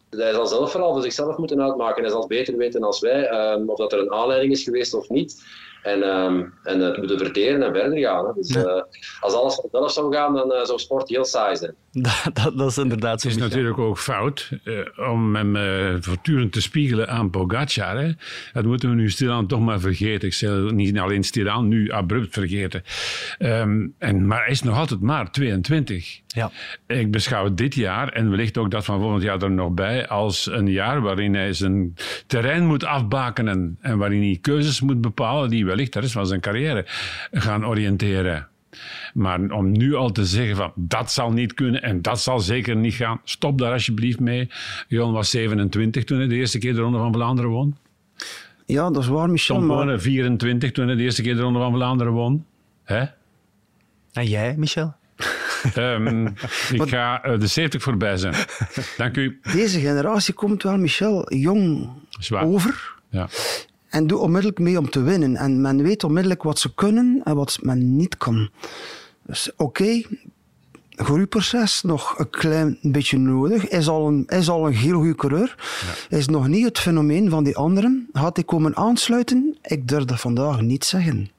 [0.09, 2.01] hij zal zelf vooral voor zichzelf moeten uitmaken.
[2.01, 5.09] Hij zal beter weten als wij um, of dat er een aanleiding is geweest of
[5.09, 5.43] niet.
[5.81, 8.25] En, um, en het moeten verteren en verder gaan.
[8.25, 8.33] Hè.
[8.33, 8.61] Dus ja.
[8.61, 8.81] uh,
[9.19, 11.75] als alles vanzelf zou gaan, dan uh, zou sport heel saai zijn.
[11.91, 13.27] Dat, dat, dat is inderdaad zo.
[13.27, 17.97] Het is natuurlijk ook fout uh, om hem voortdurend te spiegelen aan Pogacar.
[17.97, 18.11] Hè.
[18.53, 20.27] Dat moeten we nu stilaan toch maar vergeten.
[20.27, 22.83] Ik zeg niet alleen stilaan, nu abrupt vergeten.
[23.39, 26.21] Um, en, maar hij is nog altijd maar 22.
[26.27, 26.51] Ja.
[26.87, 30.45] Ik beschouw dit jaar, en wellicht ook dat van volgend jaar er nog bij, als
[30.45, 31.93] een jaar waarin hij zijn
[32.27, 36.39] terrein moet afbakenen en waarin hij keuzes moet bepalen die wellicht de rest van zijn
[36.39, 36.85] carrière
[37.31, 38.47] gaan oriënteren.
[39.13, 42.75] Maar om nu al te zeggen van dat zal niet kunnen en dat zal zeker
[42.75, 44.49] niet gaan, stop daar alsjeblieft mee.
[44.87, 47.75] Jon was 27 toen hij de eerste keer de Ronde van Vlaanderen won.
[48.65, 49.55] Ja, dat is waar, Michel.
[49.55, 49.99] Tom maar...
[49.99, 52.45] 24 toen hij de eerste keer de Ronde van Vlaanderen won.
[52.83, 53.05] Hè?
[54.11, 54.95] En jij, Michel?
[55.77, 56.27] um,
[56.81, 58.33] ik ga uh, de 70 voorbij zijn.
[58.97, 59.39] Dank u.
[59.53, 62.43] Deze generatie komt wel, Michel, jong Zwaar.
[62.43, 62.93] over.
[63.09, 63.29] Ja.
[63.91, 65.35] En doet onmiddellijk mee om te winnen.
[65.35, 68.49] En men weet onmiddellijk wat ze kunnen en wat men niet kan.
[69.25, 70.05] Dus oké, okay,
[70.89, 73.67] groeiproces nog een klein beetje nodig.
[73.67, 75.55] Is al een, is al een heel goede coureur.
[76.09, 76.17] Ja.
[76.17, 78.09] Is nog niet het fenomeen van die anderen.
[78.11, 79.57] Had hij komen aansluiten?
[79.61, 81.29] Ik durf dat vandaag niet zeggen.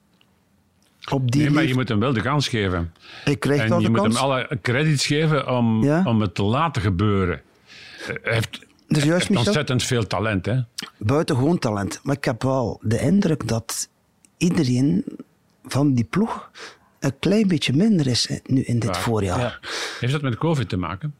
[1.10, 2.92] Op die nee, maar je moet hem wel de kans geven.
[3.24, 4.14] Ik krijg en dat je moet kans.
[4.14, 6.02] hem alle credits geven om, Ja.
[6.04, 7.40] om het te laten gebeuren.
[8.06, 10.46] Hij heeft, Dus juist, Michel, ontzettend veel talent.
[10.46, 10.60] Hè?
[10.98, 12.00] buitengewoon talent.
[12.02, 13.88] Maar ik heb wel de indruk dat
[14.36, 15.04] iedereen
[15.64, 16.50] van die ploeg
[17.00, 19.38] een klein beetje minder is nu in dit voorjaar.
[19.38, 19.58] Ja.
[20.00, 21.14] Heeft dat met COVID te maken?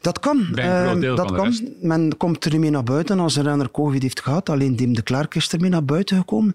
[0.00, 0.54] Dat kan.
[0.54, 1.54] Eh, dat kan.
[1.80, 4.48] Men komt er mee naar buiten als een renner COVID heeft gehad.
[4.48, 6.52] Alleen Dim de Klerk is er mee naar buiten gekomen.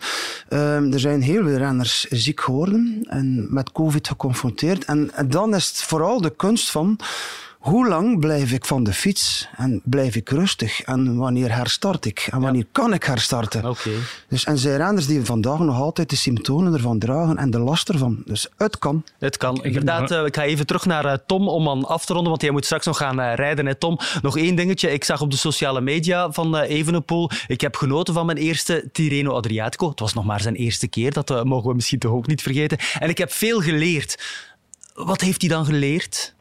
[0.47, 4.85] Eh, er zijn heel veel renners ziek geworden en met COVID geconfronteerd.
[4.85, 6.99] En, en dan is het vooral de kunst van
[7.65, 12.27] hoe lang blijf ik van de fiets en blijf ik rustig en wanneer herstart ik
[12.31, 13.65] en wanneer kan ik herstarten.
[13.65, 13.89] Oké.
[14.29, 17.89] Dus, en zijn renners die vandaag nog altijd de symptomen ervan dragen en de last
[17.89, 18.21] ervan.
[18.25, 19.03] Dus het kan.
[19.19, 19.63] Het kan.
[19.63, 22.41] Inderdaad, eh, ik ga even terug naar eh, Tom om aan af te ronden, want
[22.41, 23.65] jij moet straks nog gaan eh, rijden.
[23.65, 24.91] Hè, Tom, nog één dingetje.
[24.91, 28.89] Ik zag op de sociale media van eh, Evenepoel, ik heb genoten van mijn eerste
[28.91, 29.89] Tirreno Adriatico.
[29.89, 32.77] Het was nog maar zijn eerste keer, dat mogen we misschien toch ook niet vergeten.
[32.99, 34.23] En ik heb veel geleerd.
[34.93, 36.34] Wat heeft hij dan geleerd?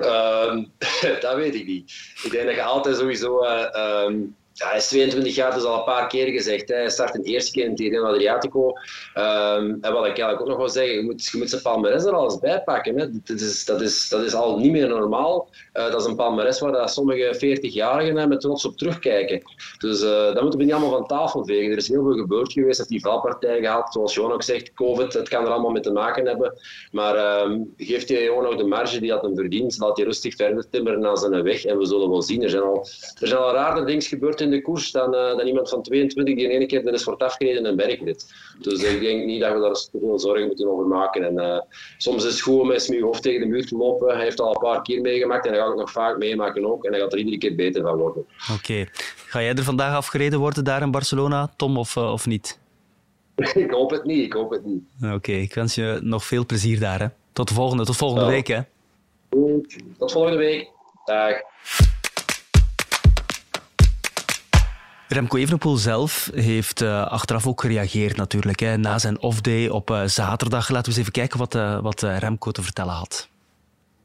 [0.00, 0.64] Ehm,
[1.20, 1.92] dat weet ik niet.
[2.22, 3.40] Ik denk dat je altijd sowieso.
[3.42, 4.16] eh, ehm,
[4.58, 6.68] ja, hij is 22 jaar, dat is al een paar keer gezegd.
[6.68, 6.74] Hè.
[6.74, 8.72] Hij start een eerste keer in Tirreno Adriatico.
[9.14, 12.04] Ehm, en wat ik eigenlijk ook nog wil zeggen, je moet, je moet zijn palmares
[12.04, 12.98] er alles bij pakken.
[12.98, 13.06] Hè.
[13.24, 15.48] Dat, is, dat, is, dat is al niet meer normaal.
[15.72, 19.42] Eh, dat is een palmares waar dat sommige 40-jarigen met trots op terugkijken.
[19.78, 21.70] Dus eh, dat moeten we niet allemaal van tafel vegen.
[21.70, 23.92] Er is heel veel gebeurd geweest, dat die valpartij gehad.
[23.92, 26.54] Zoals Johan ook zegt, COVID, het kan er allemaal mee te maken hebben.
[26.92, 29.78] Maar ehm, geeft hij gewoon nog de marge die dat hem verdient.
[29.78, 31.64] Laat hij rustig verder timmeren naar zijn weg.
[31.64, 32.42] En we zullen wel zien.
[32.42, 32.86] Er zijn al,
[33.20, 36.44] er zijn al dingen gebeurd in de koers dan, eh, dan iemand van 22 die
[36.44, 38.34] in één keer er is wordt afgereden een bergrit.
[38.60, 41.24] Dus ik denk niet dat we daar te veel zorgen moeten over maken.
[41.24, 41.60] En, eh,
[41.98, 44.14] soms is het goed om eens met je hoofd tegen de muur te lopen.
[44.14, 46.84] Hij heeft al een paar keer meegemaakt en hij gaat het nog vaak meemaken ook.
[46.84, 48.26] En hij gaat er iedere keer beter van worden.
[48.54, 48.86] Oké.
[49.26, 52.58] Ga jij er vandaag afgereden worden daar in Barcelona, Tom, of, eh, of niet?
[53.54, 54.82] ik hoop het niet, ik hoop het niet.
[55.14, 57.00] Oké, ik wens je nog veel plezier daar.
[57.00, 57.06] Hè.
[57.32, 58.30] Tot de volgende, tot volgende Ja.
[58.30, 58.46] week.
[58.46, 58.60] Hè.
[59.30, 60.68] Goed, tot volgende week.
[61.04, 61.34] Dag.
[65.08, 68.60] Remco Evenepoel zelf heeft eh, achteraf ook gereageerd natuurlijk.
[68.60, 70.68] Hè, na zijn off-day op eh, zaterdag.
[70.68, 73.28] Laten we eens even kijken wat, eh, wat Remco te vertellen had.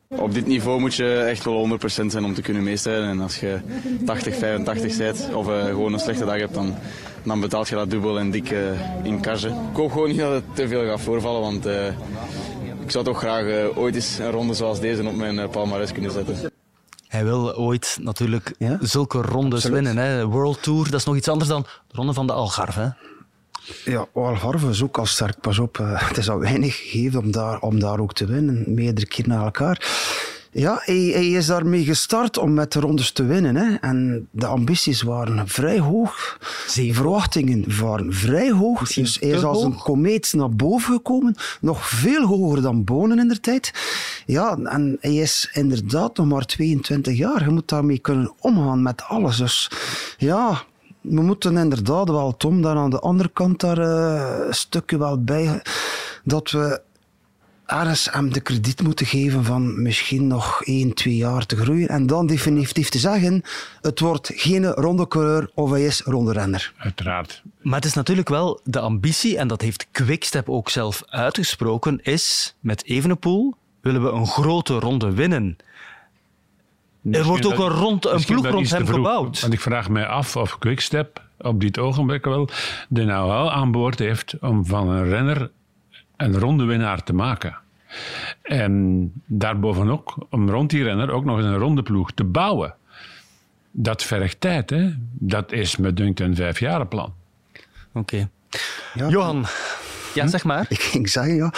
[0.07, 3.09] Op dit niveau moet je echt wel 100% zijn om te kunnen meestrijden.
[3.09, 3.59] En als je
[4.05, 6.75] 80, 85 bent of gewoon een slechte dag hebt, dan,
[7.23, 8.49] dan betaalt je dat dubbel en dik
[9.03, 9.43] in cash.
[9.43, 11.65] Ik hoop gewoon niet dat het te veel gaat voorvallen, want
[12.83, 16.51] ik zou toch graag ooit eens een ronde zoals deze op mijn palmarès kunnen zetten.
[17.11, 18.77] Hij wil ooit natuurlijk Ja?
[18.81, 19.83] zulke rondes Absoluut.
[19.83, 20.03] winnen.
[20.03, 20.25] Hè.
[20.25, 22.79] World Tour, dat is nog iets anders dan de ronde van de Algarve.
[22.79, 22.89] Hè.
[23.91, 25.39] Ja, Algarve is ook al sterk.
[25.41, 28.63] Pas op, uh, het is al weinig gegeven om daar, om daar ook te winnen.
[28.73, 29.77] Meerdere keer na elkaar.
[30.53, 33.55] Ja, hij, hij, is daarmee gestart om met de rondes te winnen.
[33.55, 33.75] Hè.
[33.75, 36.37] En de ambities waren vrij hoog.
[36.75, 38.79] De verwachtingen waren vrij hoog.
[38.79, 41.35] Misschien dus hij is als een komeet naar boven gekomen.
[41.61, 43.73] Nog veel hoger dan Bonen in de tijd.
[44.25, 47.43] Ja, en hij is inderdaad nog maar 22 jaar.
[47.43, 49.37] Je moet daarmee kunnen omgaan met alles.
[49.37, 49.71] Dus
[50.17, 50.63] ja,
[51.01, 55.23] we moeten inderdaad wel, Tom, daar aan de andere kant daar eh, een stukje wel
[55.23, 55.61] bij.
[56.23, 56.81] Dat we
[57.71, 61.87] ergens hem de krediet moeten geven van misschien nog één, twee jaar te groeien.
[61.87, 63.43] En dan definitief te zeggen,
[63.81, 66.73] het wordt geen ronde coureur of hij is ronde renner.
[66.77, 67.43] Uiteraard.
[67.61, 72.55] Maar het is natuurlijk wel de ambitie, en dat heeft Quickstep ook zelf uitgesproken, is
[72.59, 75.57] met Evenepoel willen we een grote ronde winnen.
[77.11, 78.95] Er wordt ook een, rond, een ploeg rond hem vroeg.
[78.95, 79.41] gebouwd.
[79.41, 82.49] Want ik vraag mij af of Quickstep op dit ogenblik wel
[82.89, 85.51] de nou wel aan boord heeft om van een renner
[86.23, 87.57] een ronde winnaar te maken.
[88.41, 92.75] En daarbovenop om rond die renner ook nog eens een ronde ploeg te bouwen.
[93.71, 94.93] Dat vergt tijd, hè?
[95.11, 97.13] Dat is me dunkt een vijfjarenplan.
[97.93, 98.29] Oké.
[98.93, 99.45] Ja, Johan,
[100.13, 100.65] ja, zeg maar.
[100.69, 101.53] Ik ging zeggen, ja,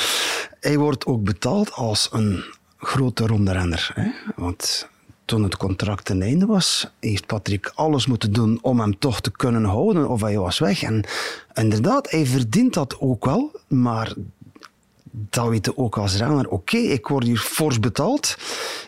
[0.60, 2.44] hij wordt ook betaald als een
[2.78, 3.92] grote ronde renner.
[3.94, 4.12] Hè?
[4.36, 4.90] Want
[5.26, 9.32] toen het contract ten einde was, heeft Patrick alles moeten doen om hem toch te
[9.32, 10.84] kunnen houden of hij was weg.
[10.84, 11.06] En
[11.54, 14.14] inderdaad, hij verdient dat ook wel, maar
[15.14, 16.50] dat weet je ook als renner.
[16.50, 18.38] Oké, ik word hier fors betaald.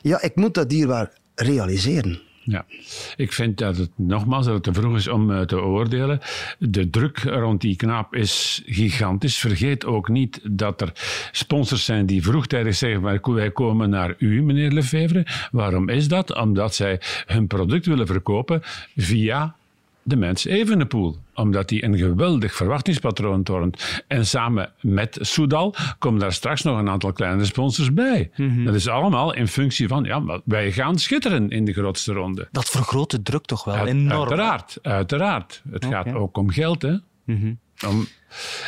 [0.02, 2.22] Ja, ik moet dat wel realiseren.
[2.44, 2.66] Ja,
[3.16, 6.20] ik vind dat het nogmaals dat het te vroeg is om eh, te oordelen.
[6.60, 9.38] De druk rond die knaap is gigantisch.
[9.38, 10.92] Vergeet ook niet dat er
[11.32, 15.26] sponsors zijn die vroegtijdig zeggen: maar wij komen naar u, meneer Lefevre.
[15.52, 16.36] Waarom is dat?
[16.36, 18.62] Omdat zij hun product willen verkopen
[18.96, 19.56] via
[20.08, 21.18] de mens Evenepoel.
[21.34, 24.04] Omdat hij een geweldig verwachtingspatroon toont.
[24.08, 28.32] En samen met Soudal komen daar straks nog een aantal kleine sponsors bij.
[28.66, 32.48] Dat is allemaal in functie van, ja, wij gaan schitteren in de grootste ronde.
[32.52, 34.20] Dat vergroot de druk toch wel Uit- enorm.
[34.20, 35.62] Uiteraard, uiteraard.
[35.72, 36.96] Het gaat ook om geld, hè.
[37.88, 38.08] Om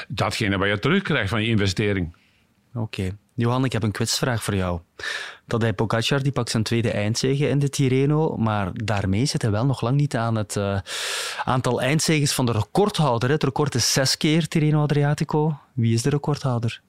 [0.08, 2.16] datgene wat je terugkrijgt van je investering.
[2.74, 3.18] Oké.
[3.38, 4.80] Johan, ik heb een quizvraag voor jou.
[5.48, 9.66] Tadej Pogacar die pakt zijn tweede eindzege in de Tirreno, maar daarmee zit hij wel
[9.66, 10.80] nog lang niet aan het eh,
[11.46, 13.30] aantal eindzeges van de recordhouder.
[13.30, 15.58] Het record is zes keer Tirreno Adriatico.
[15.74, 16.82] Wie is de recordhouder?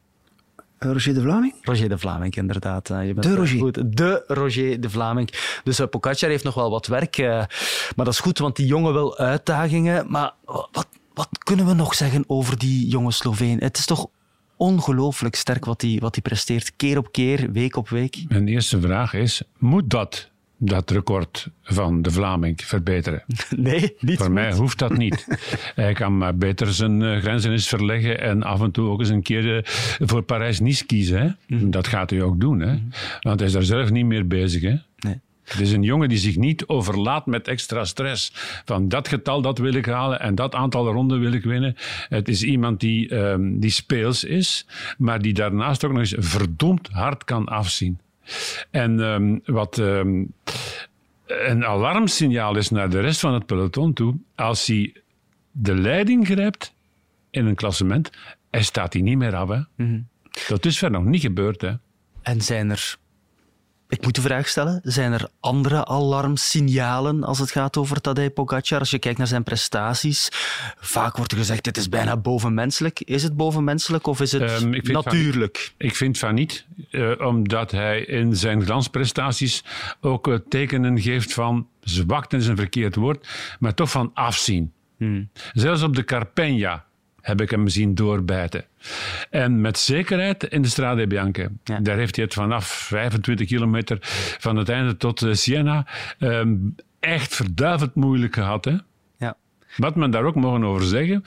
[0.78, 1.54] Eh, Roger de Vlaming?
[1.62, 2.90] Roger de Vlaming, inderdaad.
[2.90, 3.58] Eh, Je bent De Roger.
[3.58, 3.96] Goed.
[3.96, 5.30] De Roger de Vlaming.
[5.64, 7.18] Dus uh, Pogacar heeft nog wel wat werk.
[7.96, 10.10] maar dat is goed, want die jongen wil uitdagingen.
[10.10, 13.58] Maar wat, wat kunnen we nog zeggen over die jonge Sloveen?
[13.58, 14.08] Het is toch
[14.58, 16.76] ongelooflijk sterk wat hij wat die presteert.
[16.76, 18.24] Keer op keer, week op week.
[18.28, 23.24] Mijn eerste vraag is, moet dat, dat record van de Vlaming verbeteren?
[23.56, 25.26] Nee, niet Voor mij hoeft dat niet.
[25.74, 29.08] Hij kan maar beter zijn eh, grenzen eens verleggen en af en toe ook eens
[29.08, 29.62] een keer eh,
[30.08, 31.36] voor Parijs-Nice kiezen.
[31.46, 31.68] Hè?
[31.68, 32.78] Dat gaat hij ook doen, hè?
[33.20, 34.62] want hij is daar zelf niet meer bezig.
[34.62, 34.74] Hè?
[35.48, 38.32] Het is een jongen die zich niet overlaat met extra stress.
[38.64, 41.76] Van dat getal, dat wil ik halen en dat aantal ronden wil ik winnen.
[42.08, 44.66] Het is iemand die, ehm, die speels is,
[44.98, 47.98] maar die daarnaast ook nog eens verdomd hard kan afzien.
[48.70, 50.24] En ehm, wat ehm,
[51.26, 54.92] een alarmsignaal is naar de rest van het peloton toe, als hij
[55.50, 56.74] de leiding grijpt
[57.30, 58.10] in een klassement,
[58.50, 59.48] hij staat hij niet meer af.
[59.48, 59.60] Hè?
[60.48, 61.60] Dat is verder nog niet gebeurd.
[61.60, 61.72] Hè?
[62.22, 62.96] En zijn er,
[63.88, 68.78] ik moet de vraag stellen, zijn er andere alarmsignalen als het gaat over Tadej Pogacar?
[68.78, 70.28] Als je kijkt naar zijn prestaties,
[70.78, 73.00] vaak wordt er gezegd, dit is bijna bovenmenselijk.
[73.00, 75.72] Is het bovenmenselijk of is het Ehm, ik vind van- natuurlijk?
[75.76, 79.64] Ik vind van niet, eh, omdat hij in zijn glansprestaties
[80.00, 84.72] ook eh, tekenen geeft van zwakte is een verkeerd woord, maar toch van afzien.
[85.52, 86.84] Zelfs op de Carpegna
[87.20, 88.64] heb ik hem zien doorbijten.
[89.30, 91.50] En met zekerheid in de Strade Bianche.
[91.64, 91.80] Ja.
[91.80, 93.98] Daar heeft hij het vanaf 25 kilometer
[94.38, 95.86] van het einde tot eh, Siena
[96.18, 96.56] ehm,
[97.00, 98.64] echt verduiveld moeilijk gehad.
[98.64, 98.76] Hè?
[99.18, 99.36] Ja.
[99.76, 101.22] Wat men daar ook mogen over zeggen.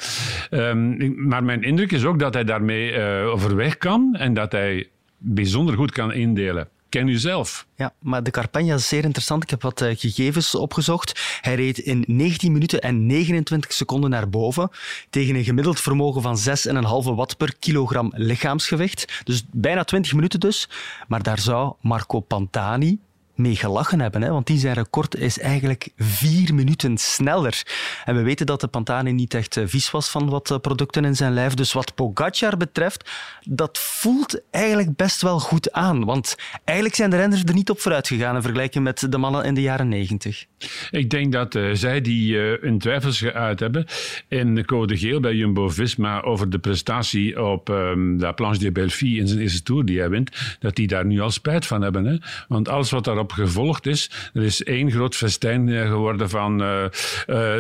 [0.50, 4.90] Ehm, maar mijn indruk is ook dat hij daarmee eh, overweg kan en dat hij
[5.18, 6.70] bijzonder goed kan indelen.
[6.92, 7.66] Ken u zelf.
[7.76, 9.44] Ja, maar de Carpegna is zeer interessant.
[9.44, 11.40] Ik heb wat eh, gegevens opgezocht.
[11.42, 14.70] Hij reed in 19 minuten en 29 seconden naar boven
[15.10, 19.22] tegen een gemiddeld vermogen van 6,5 watt per kilogram lichaamsgewicht.
[19.24, 20.70] Dus bijna 20 minuten dus.
[21.08, 23.00] Maar daar zou Marco Pantani
[23.42, 24.22] mee gelachen hebben.
[24.22, 24.30] Hè?
[24.30, 27.64] Want die zijn record is eigenlijk vier minuten sneller.
[28.06, 31.06] En we weten dat de Pantani niet echt eh, vies was van wat eh, producten
[31.06, 31.54] in zijn lijf.
[31.54, 33.10] Dus wat Pogacar betreft,
[33.44, 36.06] dat voelt eigenlijk best wel goed aan.
[36.06, 39.44] Want eigenlijk zijn de renners er niet op vooruit gegaan in vergelijking met de mannen
[39.44, 40.46] in de jaren negentig.
[40.92, 43.86] Ik denk dat uh, zij die uh, hun twijfels geuit hebben
[44.28, 49.20] in de code geel bij Jumbo-Visma over de prestatie op um, de Planche de Belleville
[49.20, 52.06] in zijn eerste Tour die hij wint, dat die daar nu al spijt van hebben.
[52.06, 52.18] Hè?
[52.48, 56.84] Want alles wat daarop gevolgd is, er is één groot festijn geworden van uh,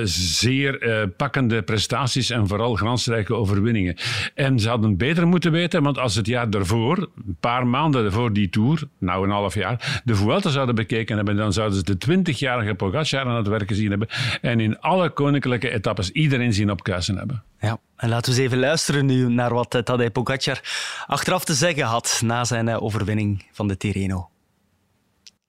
[0.03, 3.95] zeer pakkende prestaties en vooral glansrijke overwinningen.
[4.35, 8.33] En ze hadden beter moeten weten, want als het jaar daarvoor, een paar maanden voor
[8.33, 12.19] die Tour, nou een half jaar, de Vuelta zouden bekeken hebben, dan zouden ze de
[12.19, 14.07] 20-jarige Pogacar aan het werk gezien hebben
[14.41, 17.43] en in alle koninklijke etappes iedereen zien opkuisen hebben.
[17.59, 20.61] Ja, en laten we eens even luisteren nu naar wat Tadej Pogacar
[21.05, 24.30] achteraf te zeggen had na zijn overwinning van de Tirreno.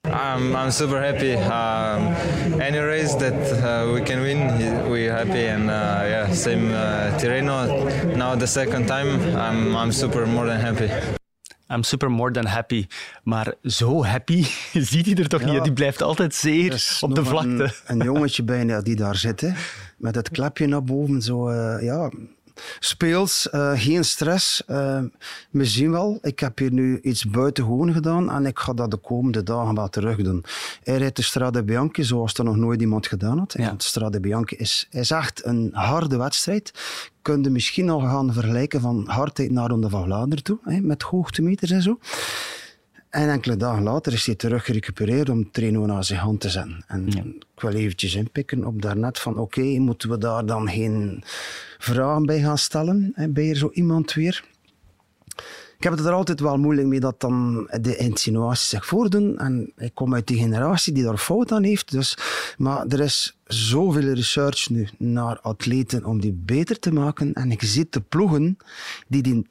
[0.05, 1.35] I'm, I'm super happy.
[1.35, 2.15] Um,
[2.61, 5.47] any race that uh, we can win, we're happy.
[5.47, 8.17] And uh, yeah, same uh, Tirreno.
[8.17, 10.91] Now the second time, I'm, I'm super more than happy.
[11.71, 12.87] I'm super more than happy.
[13.23, 14.45] Maar zo happy
[14.91, 15.63] ziet hij er toch ja, niet.
[15.63, 17.63] Die blijft altijd zeer op de vlakte.
[17.87, 19.51] Een, een jongetje bijna die daar zit, hè,
[19.97, 21.23] met het klepje naar boven.
[21.23, 22.11] Zo, uh, ja,
[22.79, 24.63] speels, uh, geen stress.
[24.67, 25.01] Uh,
[25.51, 28.97] we zien wel, ik heb hier nu iets buitengewoon gedaan en ik ga dat de
[28.97, 30.45] komende dagen wel terug doen.
[30.83, 33.55] Hij rijdt de Strade Bianchi zoals er nog nooit iemand gedaan had.
[33.59, 33.67] Ja.
[33.67, 36.73] Want Strade Bianchi is, is echt een harde wedstrijd.
[37.23, 41.03] Kun je misschien al gaan vergelijken van hardheid naar Ronde van Vlaanderen toe, hè, met
[41.03, 41.99] hoogtemeters en zo.
[43.13, 46.85] En enkele dagen later is hij terug gerecupereerd om Treno naar zijn hand te zetten.
[46.87, 47.23] En ja.
[47.55, 51.23] ik wil eventjes inpikken op daarnet van oké, okay, moeten we daar dan geen
[51.79, 53.13] vragen bij gaan stellen?
[53.15, 54.45] Hè, ben je zo iemand weer?
[55.77, 59.39] Ik heb het er altijd wel moeilijk mee dat dan de insinuaties zich voordoen.
[59.39, 61.91] En ik kom uit die generatie die daar fout aan heeft.
[61.91, 62.19] Dus,
[62.59, 67.33] maar er is zoveel research nu naar atleten om die beter te maken.
[67.33, 68.57] En ik zie de ploegen
[69.09, 69.47] die die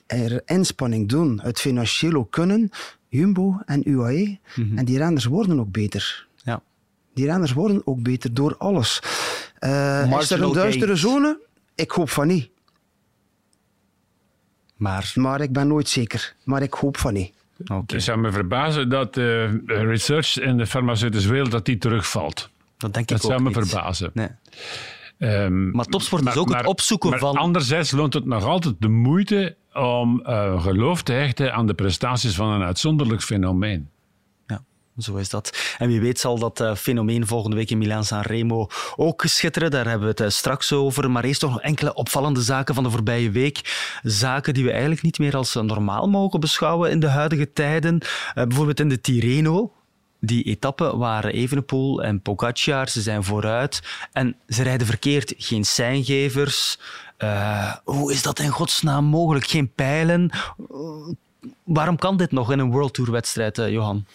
[0.46, 2.70] inspanning doen, het financieel ook kunnen,
[3.12, 4.40] Jumbo en UAE.
[4.56, 4.78] Mm -hmm.
[4.78, 6.28] En die renners worden ook beter.
[6.44, 6.62] Ja.
[7.14, 9.02] Die renners worden ook beter door alles.
[9.60, 11.40] Uh, is er een duistere zone?
[11.76, 12.50] Ik hoop van niet.
[14.76, 15.12] Maar...
[15.16, 16.36] maar ik ben nooit zeker.
[16.44, 17.34] Maar ik hoop van niet.
[17.64, 17.84] Okay.
[17.88, 22.50] Het zou me verbazen dat uh, research in de farmaceutische wereld dat die terugvalt.
[22.78, 23.68] Dat denk ik dat ook zou me niet.
[23.70, 24.12] verbazen.
[24.14, 24.30] Nee.
[25.18, 27.36] Um, maar topsport maar, is ook maar, het opzoeken maar van...
[27.36, 32.36] Anderzijds loont het nog altijd de moeite om uh, geloof te hechten aan de prestaties
[32.36, 33.90] van een uitzonderlijk fenomeen.
[34.48, 34.64] Ja,
[34.98, 35.76] zo is dat.
[35.78, 39.72] En wie weet zal dat uh, fenomeen volgende week in Milaan-San Remo ook schitteren.
[39.72, 41.12] Daar hebben we het uh, straks over.
[41.12, 43.90] Maar eerst toch nog enkele opvallende zaken van de voorbije week.
[44.04, 48.02] Zaken die we eigenlijk niet meer als normaal mogen beschouwen in de huidige tijden.
[48.34, 49.72] bijvoorbeeld in de Tirreno
[50.22, 53.82] die etappe waren Evenepoel en Pogacar, ze zijn vooruit
[54.12, 55.34] en ze rijden verkeerd.
[55.38, 56.80] Geen seingevers.
[57.24, 59.48] Uh, hoe is dat in godsnaam mogelijk?
[59.48, 60.30] Geen pijlen.
[60.72, 61.14] Uh,
[61.64, 64.06] waarom kan dit nog in een World Tour wedstrijd, uh, Johan?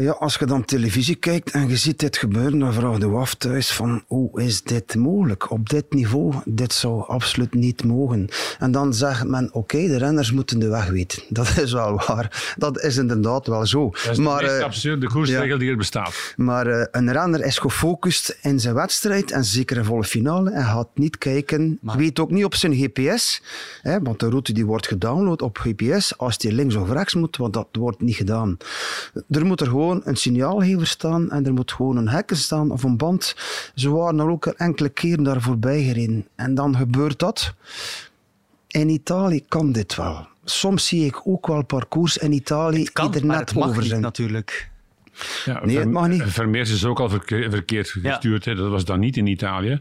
[0.00, 3.34] Ja, als je dan televisie kijkt en je ziet dit gebeuren, dan vraag je af
[3.34, 5.50] thuis van hoe is dit mogelijk?
[5.50, 8.28] Op dit niveau, dit zou absoluut niet mogen.
[8.58, 11.22] En dan zegt men, oké, okay, de renners moeten de weg weten.
[11.38, 12.54] Dat is wel waar.
[12.56, 13.90] Dat is inderdaad wel zo.
[13.90, 16.34] Dat is maar, de meest uh, absurde koersregel ja, die er bestaat.
[16.36, 20.64] Maar uh, een renner is gefocust in zijn wedstrijd en zeker in volle finale en
[20.64, 21.96] gaat niet kijken, maar...
[21.96, 23.42] weet ook niet op zijn GPS,
[23.82, 27.36] hè, want de route die wordt gedownload op GPS als die links of rechts moet,
[27.36, 28.56] want dat wordt niet gedaan.
[29.30, 32.82] Er moet er gewoon een signaalgever staan en er moet gewoon een hekken staan of
[32.82, 33.36] een band.
[33.74, 36.26] Ze waren er ook enkele keren daar voorbij gereden.
[36.34, 37.54] En dan gebeurt dat.
[38.66, 40.26] In Italië kan dit wel.
[40.44, 43.58] Soms zie ik ook wel parcours in Italië het kan, die er maar net het
[43.58, 44.00] mag over niet, zijn.
[44.02, 44.70] natuurlijk.
[45.44, 46.22] Ja, nee, het mag niet.
[46.26, 48.44] Vermeers is ook al verkeerd, verkeerd gestuurd.
[48.44, 48.54] Ja.
[48.54, 49.80] Dat was dan niet in Italië.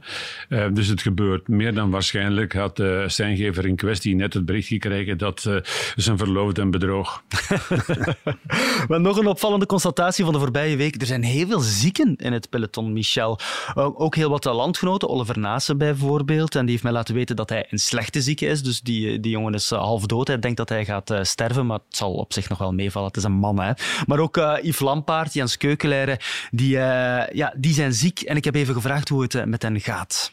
[0.49, 2.53] Uh, dus het gebeurt meer dan waarschijnlijk.
[2.53, 5.57] Had de uh, zijngever in kwestie net het bericht gekregen dat uh,
[5.95, 7.23] zijn verloofde hem bedroog.
[8.87, 11.01] maar nog een opvallende constatatie van de voorbije week.
[11.01, 13.39] Er zijn heel veel zieken in het peloton, Michel.
[13.75, 15.09] ook heel wat landgenoten.
[15.09, 16.55] Oliver Naassen bijvoorbeeld.
[16.55, 18.63] En die heeft mij laten weten dat hij een slechte zieke is.
[18.63, 20.27] Dus die, die jongen is half dood.
[20.27, 21.65] Hij denkt dat hij gaat sterven.
[21.65, 23.07] Maar het zal op zich nog wel meevallen.
[23.07, 23.59] Het is een man.
[23.59, 23.71] Hè.
[24.05, 26.17] Maar ook Yves Lampaard Jens Keukenleiren,
[26.51, 28.21] die, uh, ja, die zijn ziek.
[28.21, 30.31] En ik heb even gevraagd hoe het uh, met hen gaat.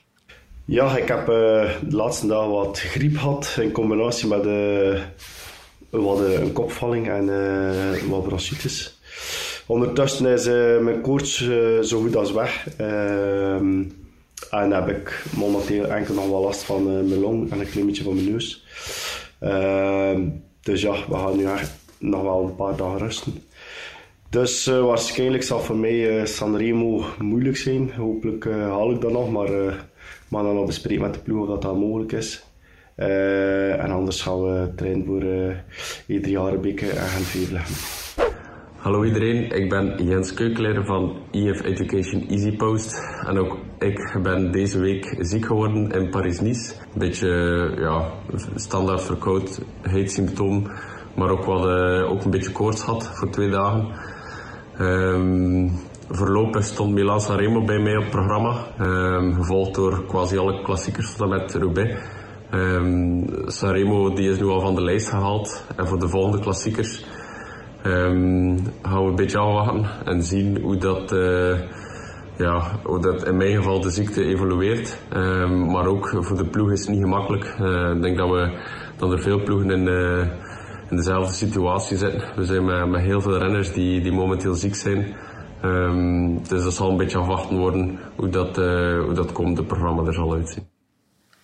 [0.65, 4.45] Ja, ik heb uh, de laatste dagen wat griep gehad in combinatie met
[5.91, 7.27] wat, een kopvalling en
[8.09, 8.99] wat bronchitis.
[9.67, 10.45] Ondertussen is
[10.83, 11.49] mijn koorts
[11.83, 12.67] zo goed als weg.
[12.77, 13.83] Ehm,
[14.51, 18.03] en heb ik momenteel enkel nog wel last van mijn long en een klein beetje
[18.03, 18.65] van mijn neus.
[19.39, 20.29] Ehm,
[20.61, 21.47] dus ja, we gaan nu
[21.99, 23.43] nog wel een paar dagen rusten.
[24.35, 27.91] Dus uh, waarschijnlijk zal voor mij uh, Sanremo moeilijk zijn.
[27.97, 29.49] Hopelijk uh, haal ik dat nog, maar
[30.29, 32.45] maar dan nog bespreken met de ploeg of dat, dat mogelijk is.
[32.95, 35.57] en anders gaan we trainen voor uh,
[36.13, 37.59] E3 Harebeke en gent
[38.77, 43.03] Hallo iedereen, ik ben Jens Keukeleider van EF Education Easy Post.
[43.27, 46.75] En ook ik ben deze week ziek geworden in Paris-Nice.
[46.93, 47.29] Een beetje
[47.79, 48.13] ja,
[48.55, 50.71] standaard verkoudheidssymptoom,
[51.17, 51.65] maar ook, wat,
[52.03, 54.13] ook een beetje koorts had voor twee dagen.
[54.81, 55.71] Um,
[56.11, 61.17] voorlopig stond Milan Sanremo bij mij op het programma, um, gevolgd door quasi alle klassiekers
[61.17, 61.95] tot met Roubaix.
[62.55, 67.05] Um, Sanremo die is nu al van de lijst gehaald en voor de volgende klassiekers
[67.83, 71.59] gaan we een beetje afwachten en zien hoe dat, uh,
[72.37, 74.99] ja, hoe dat in mijn geval de ziekte evolueert.
[75.71, 77.57] maar ook voor de ploeg is het niet gemakkelijk.
[77.61, 78.59] Uh, ik denk dat, we,
[78.97, 80.27] dat er veel ploegen in uh,
[80.95, 82.23] in dezelfde situatie zitten.
[82.37, 85.15] We zijn met, met heel veel renners die, die momenteel ziek zijn.
[85.65, 90.07] Um, dus dat zal een beetje afwachten worden hoe dat, uh, hoe dat het programma
[90.07, 90.74] er zal uitzien.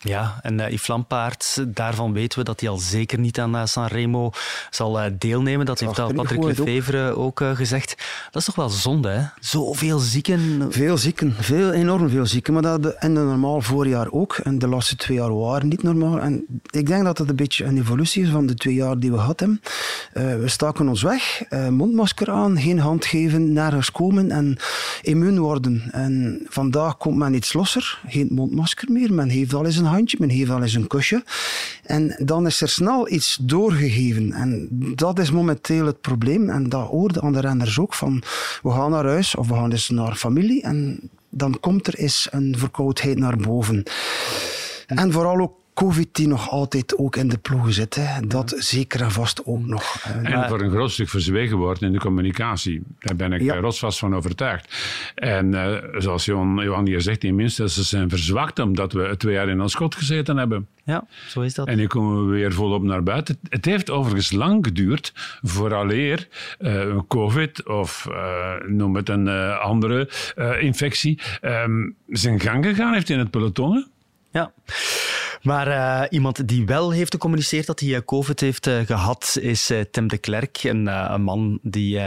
[0.02, 3.64] Ja, en uh, Yves Lampaard, daarvan weten we dat hij al zeker niet aan uh,
[3.64, 4.30] Sanremo
[4.70, 5.66] zal uh, deelnemen.
[5.66, 7.94] Dat heeft al Patrick Lefevre ook, ook gezegd.
[8.30, 9.22] Dat is toch wel zonde, hè?
[9.40, 10.66] Zoveel zieken.
[10.70, 12.52] Veel zieken, veel, enorm veel zieken.
[12.52, 14.36] Maar dat in een normaal voorjaar ook.
[14.36, 16.20] En de laatste twee jaar waren niet normaal.
[16.20, 19.10] En ik denk dat het een beetje een evolutie is van de twee jaar die
[19.10, 19.60] we gehad hebben.
[20.12, 24.56] we staken ons weg, mondmasker aan, geen hand geven, nergens komen en
[25.02, 25.82] immuun worden.
[25.92, 29.12] En vandaag komt men iets losser, geen mondmasker meer.
[29.12, 31.24] Men heeft al eens een handje, men heeft wel eens een kusje.
[31.84, 34.32] En dan is er snel iets doorgegeven.
[34.32, 36.50] En dat is momenteel het probleem.
[36.50, 38.22] En dat hoorde aan de renners ook van,
[38.62, 40.62] we gaan naar huis of we gaan eens naar familie.
[40.62, 43.82] En dan komt er eens een verkoudheid naar boven.
[44.86, 47.94] En vooral ook COVID die nog altijd ook in de ploegen zit.
[47.94, 48.26] Hè.
[48.26, 50.04] Dat zeker en vast ook nog.
[50.22, 52.82] En voor een groot stuk verzwegen wordt in de communicatie.
[52.98, 53.56] Daar ben ik ja.
[53.56, 54.74] rotsvast van overtuigd.
[55.14, 59.34] En uh, zoals Johan, Johan hier zegt, die minstens ze zijn verzwakt omdat we twee
[59.34, 60.66] jaar in ons schot gezeten hebben.
[60.84, 61.66] Ja, zo is dat.
[61.66, 63.38] En nu komen we weer volop naar buiten.
[63.48, 65.12] Het heeft overigens lang geduurd
[65.42, 70.08] vooraleer uh, COVID of uh, noem het een andere
[70.60, 73.86] infectie um, zijn gang gegaan heeft in het peloton.
[74.30, 74.52] Ja.
[75.42, 79.80] Maar uh, iemand die wel heeft gecommuniceerd dat hij COVID heeft uh, gehad, is uh,
[79.90, 80.62] Tim de Klerk.
[80.62, 82.00] Een, een man die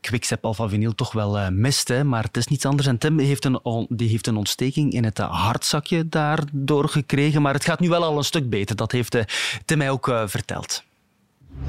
[0.00, 1.88] Quickstep Alpha Vinyl toch wel mist.
[1.88, 2.04] Hè?
[2.04, 2.86] Maar het is niets anders.
[2.86, 7.42] En Tim heeft een, die heeft een ontsteking in het hartzakje daardoor gekregen.
[7.42, 8.76] Maar het gaat nu wel al een stuk beter.
[8.76, 9.16] Dat heeft
[9.64, 10.84] Tim mij ook verteld.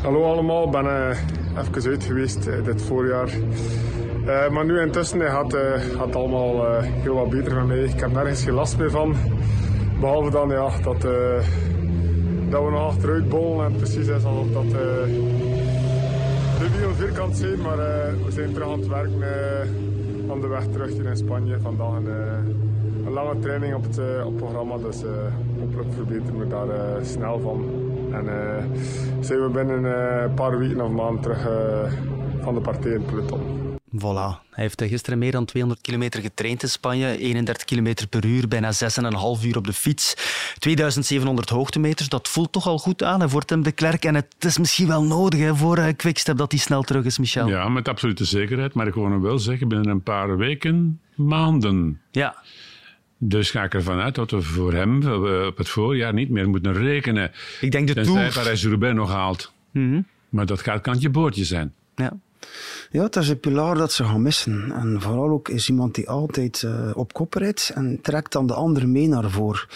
[0.02, 1.12] Hallo allemaal, ik ben
[1.58, 3.30] even uit geweest dit voorjaar.
[4.52, 5.52] maar nu intussen gaat
[5.98, 7.84] het allemaal heel wat beter van mij.
[7.84, 9.16] Ik heb nergens geen last meer van.
[10.00, 11.12] Behalve dan ja, dat, uh,
[12.50, 14.72] dat we nog achteruit bollen en precies is alsof dat uh,
[16.60, 17.62] de wiel vierkant zijn.
[17.62, 19.24] Maar uh, we zijn terug aan het werken
[20.32, 21.60] aan de weg terug in Spanje.
[21.60, 22.08] Vandaag een,
[23.06, 25.04] een lange training op het, op programma, dus
[25.60, 26.68] hopelijk verbeteren we daar
[27.06, 27.64] snel van.
[28.12, 28.26] En
[29.20, 31.48] zijn we binnen een paar weken of maanden terug
[32.42, 33.69] van de partij in het peloton.
[33.96, 34.48] Voilà.
[34.50, 37.18] Hij heeft gisteren meer dan 200 kilometer getraind in Spanje.
[37.18, 38.72] 31 kilometer per uur, bijna
[39.40, 40.14] 6,5 uur op de fiets.
[40.60, 44.06] 2700 hoogtemeters, dat voelt toch al goed aan voor Tim de Klerk.
[44.06, 47.18] En het is misschien wel nodig hè, voor uh, Quickstep dat hij snel terug is,
[47.18, 47.48] Michel.
[47.48, 48.74] Ja, met absolute zekerheid.
[48.74, 52.02] Maar ik wil wel zeggen, binnen een paar weken, maanden.
[52.12, 52.36] Ja.
[53.18, 54.96] Dus ga ik ervan uit dat we voor hem
[55.48, 57.32] op het voorjaar niet meer moeten rekenen.
[57.62, 58.34] Ik denk de Tour...
[58.34, 59.54] Parijs-Roubaix nog haalt.
[59.72, 60.06] Mm -hmm.
[60.30, 61.74] Maar dat gaat kantje boordje zijn.
[61.96, 62.14] Ja.
[62.92, 64.72] Ja, het is een pilaar dat ze gaan missen.
[64.72, 68.54] En vooral ook is iemand die altijd uh, op kop rijdt en trekt dan de
[68.54, 69.68] anderen mee naar voren.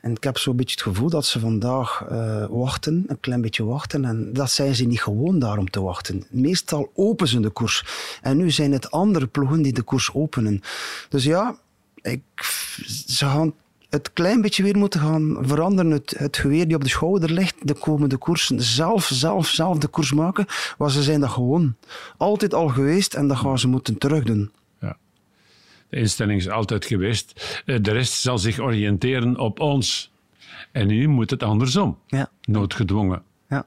[0.00, 3.64] En ik heb zo'n beetje het gevoel dat ze vandaag uh, wachten, een klein beetje
[3.64, 4.04] wachten.
[4.04, 6.24] En dat zijn ze niet gewoon daarom te wachten.
[6.30, 7.84] Meestal openen ze de koers.
[8.22, 10.60] En nu zijn het andere ploegen die de koers openen.
[11.08, 11.56] Dus ja,
[12.02, 12.22] ik,
[13.06, 13.54] ze gaan
[13.90, 15.90] het klein beetje weer moeten gaan veranderen.
[15.90, 19.88] Het, het geweer die op de schouder ligt, de komende koersen zelf, zelf, zelf de
[19.88, 20.46] koers maken.
[20.78, 21.76] Maar ze zijn dat gewoon
[22.16, 24.50] altijd al geweest en dat gaan ze moeten terugdoen.
[24.80, 24.96] Ja.
[25.88, 27.62] De instelling is altijd geweest.
[27.66, 30.12] Eh, de rest zal zich oriënteren op ons.
[30.72, 31.98] En nu moet het andersom.
[32.06, 32.30] Ja.
[32.42, 33.22] Noodgedwongen.
[33.48, 33.66] Ja.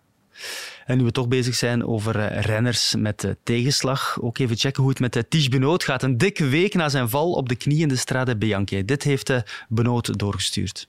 [0.86, 4.82] En nu we toch bezig zijn over uh, renners met uh, tegenslag, ook even checken
[4.82, 6.04] hoe het met uh, Tige Benoot gaat.
[6.04, 8.86] Een dikke week na zijn val op de knie in de Strade Bianchi.
[8.86, 9.38] Dit heeft uh,
[9.70, 10.88] Benoot doorgestuurd.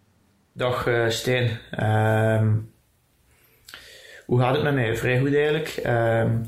[0.53, 1.59] Dag Steen.
[1.71, 2.53] Ehm,
[4.27, 4.97] hoe gaat het met mij?
[4.97, 5.81] Vrij goed eigenlijk.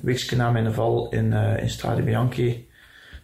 [0.03, 2.49] Weekje na mijn val in, in Strade Bianchi.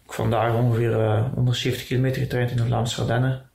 [0.05, 3.49] Ik vandaag ongeveer 170 kilometer getraind in de Vlaamse Ardennen.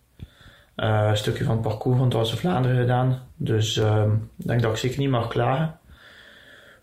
[0.74, 3.22] een stukje van het parcours van Dwarse Vlaanderen gedaan.
[3.36, 5.78] Dus ehm, ik denk dat ik zeker niet mag klagen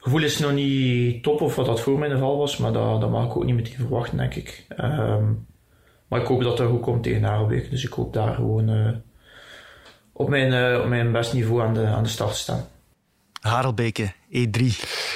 [0.05, 3.01] gevoel is nog niet top of wat dat voor mij de val was, maar dat,
[3.01, 4.65] dat mag ik ook niet meteen verwachten, denk ik.
[4.69, 5.23] Ehm,
[6.07, 7.69] maar ik hoop dat dat goed komt tegen Harelbeek.
[7.69, 8.89] Dus ik hoop daar gewoon uh,
[10.11, 12.67] op, mijn, uh, op mijn best niveau aan de, aan de start te staan.
[13.41, 14.65] Harelbeke, E3.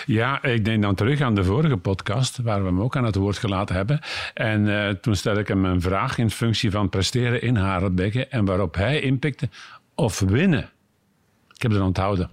[0.05, 3.15] Ja, ik denk dan terug aan de vorige podcast, waar we hem ook aan het
[3.15, 3.99] woord gelaten hebben.
[4.33, 8.45] En uh, toen stelde ik hem een vraag in functie van presteren in Harelbeke en
[8.45, 9.49] waarop hij inpikte
[9.95, 10.69] of winnen.
[11.55, 12.29] Ik heb het onthouden.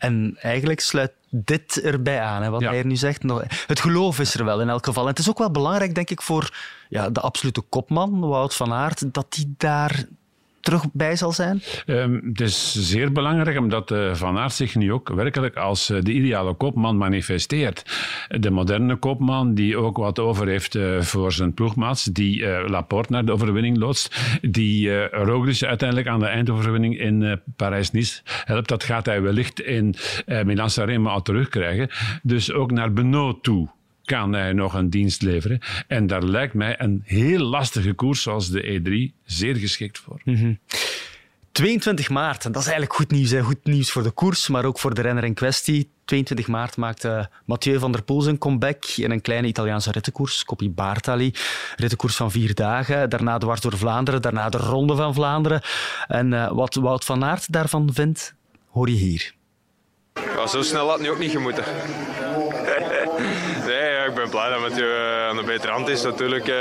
[0.00, 3.22] En eigenlijk sluit dit erbij aan, hè, wat hij nu zegt.
[3.66, 5.02] Het geloof is er wel in elk geval.
[5.02, 6.56] En het is ook wel belangrijk, denk ik, voor
[6.88, 10.04] ja, de absolute kopman, Wout van Aert, dat hij daar
[10.60, 11.62] terug bij zal zijn?
[11.86, 16.00] Um, het is zeer belangrijk omdat uh, Van Aert zich nu ook werkelijk als uh,
[16.02, 17.98] de ideale koopman manifesteert.
[18.28, 23.24] De moderne koopman die ook wat over heeft uh, voor zijn ploegmaats, die Laporte naar
[23.24, 28.68] de overwinning loodst, die uh, Roglic uiteindelijk aan de eindoverwinning in Parijs-Nice helpt.
[28.68, 29.94] Dat gaat hij wellicht in
[30.44, 31.88] Milan-San al terugkrijgen.
[32.22, 33.68] Dus ook naar Benoot toe
[34.10, 35.60] kan hij nog een dienst leveren.
[35.86, 40.20] En daar lijkt mij een heel lastige koers zoals de E3 zeer geschikt voor.
[41.52, 42.18] 22 mhm.
[42.18, 43.30] maart, en dat is eigenlijk goed nieuws.
[43.30, 43.42] Hè.
[43.42, 45.90] Goed nieuws voor de koers, maar ook voor de renner in kwestie.
[46.04, 50.70] 22 maart maakte Mathieu van der Poel zijn comeback in een kleine Italiaanse rittenkoers, Coppi
[50.70, 51.34] Bartali.
[51.76, 55.60] Rittenkoers van vier dagen, daarna dwars door Vlaanderen, daarna de Ronde van Vlaanderen.
[56.08, 58.34] En uh, wat Wout van Aert daarvan vindt,
[58.70, 59.32] hoor je hier.
[60.14, 61.64] Ja, zo snel had het nu ook niet gemoeten
[64.20, 66.02] ben blij dat Mathieu uh, aan de betere hand is.
[66.02, 66.52] Natuurlijk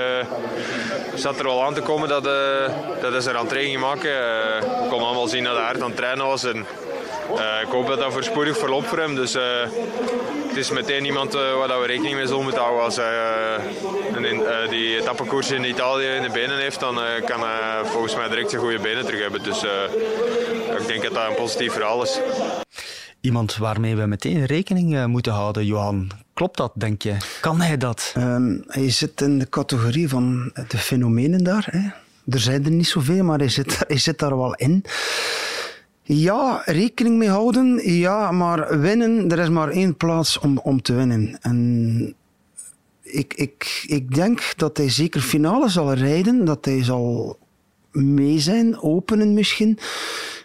[1.16, 2.34] zat er wel aan te komen dat, uh,
[3.02, 4.12] dat hij zijn rentree ging maken.
[4.12, 6.44] we konden allemaal zien dat hij hard aan het trainen was.
[6.44, 6.66] En,
[7.62, 9.16] ik hoop dat dat voorspoedig verloopt voor hem.
[9.16, 9.34] Dus,
[10.48, 12.84] het is meteen iemand waar we rekening mee zullen moeten houden.
[12.84, 18.30] Als hij die etappekoers in Italië in de benen heeft, dan kan hij volgens mij
[18.30, 19.44] direct zijn goede benen terug hebben.
[19.44, 19.64] Dus
[20.80, 22.20] ik denk dat dat een positief verhaal is
[23.22, 26.12] iemand waarmee we meteen rekening moeten houden, Johan.
[26.40, 27.18] Klopt dat, denk je?
[27.42, 28.14] Kan hij dat?
[28.18, 31.68] Um, hij zit in de categorie van de fenomenen daar.
[31.72, 31.90] Hè.
[32.34, 33.50] Er zijn er niet zoveel, maar hij
[33.88, 34.84] zit, daar wel in.
[36.04, 37.92] Ja, rekening mee houden.
[37.92, 41.38] Ja, maar winnen, er is maar één plaats om, om te winnen.
[41.42, 42.16] En
[43.02, 46.46] ik, ik, ik denk dat hij zeker finale zal rijden.
[46.46, 47.38] Dat hij zal
[47.92, 49.80] mee zijn, openen misschien.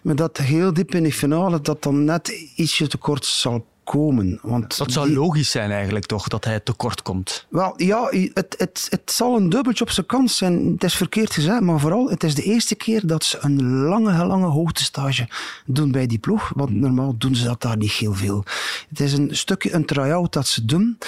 [0.03, 4.39] Maar dat heel diep in de finale, dat dan net ietsje tekort zal komen.
[4.43, 7.47] Want dat zou logisch zijn eigenlijk toch, dat hij tekort komt?
[7.49, 10.73] Wel, ja, het, het, het zal een dubbeltje op zijn kans zijn.
[10.73, 14.27] Het is verkeerd gezegd, maar vooral, het is de eerste keer dat ze een lange,
[14.27, 15.29] lange hoogtestage
[15.67, 16.53] doen bij die ploeg.
[16.55, 18.45] Want normaal doen ze dat daar niet heel veel.
[18.89, 20.99] Het is een stukje een try-out dat ze doen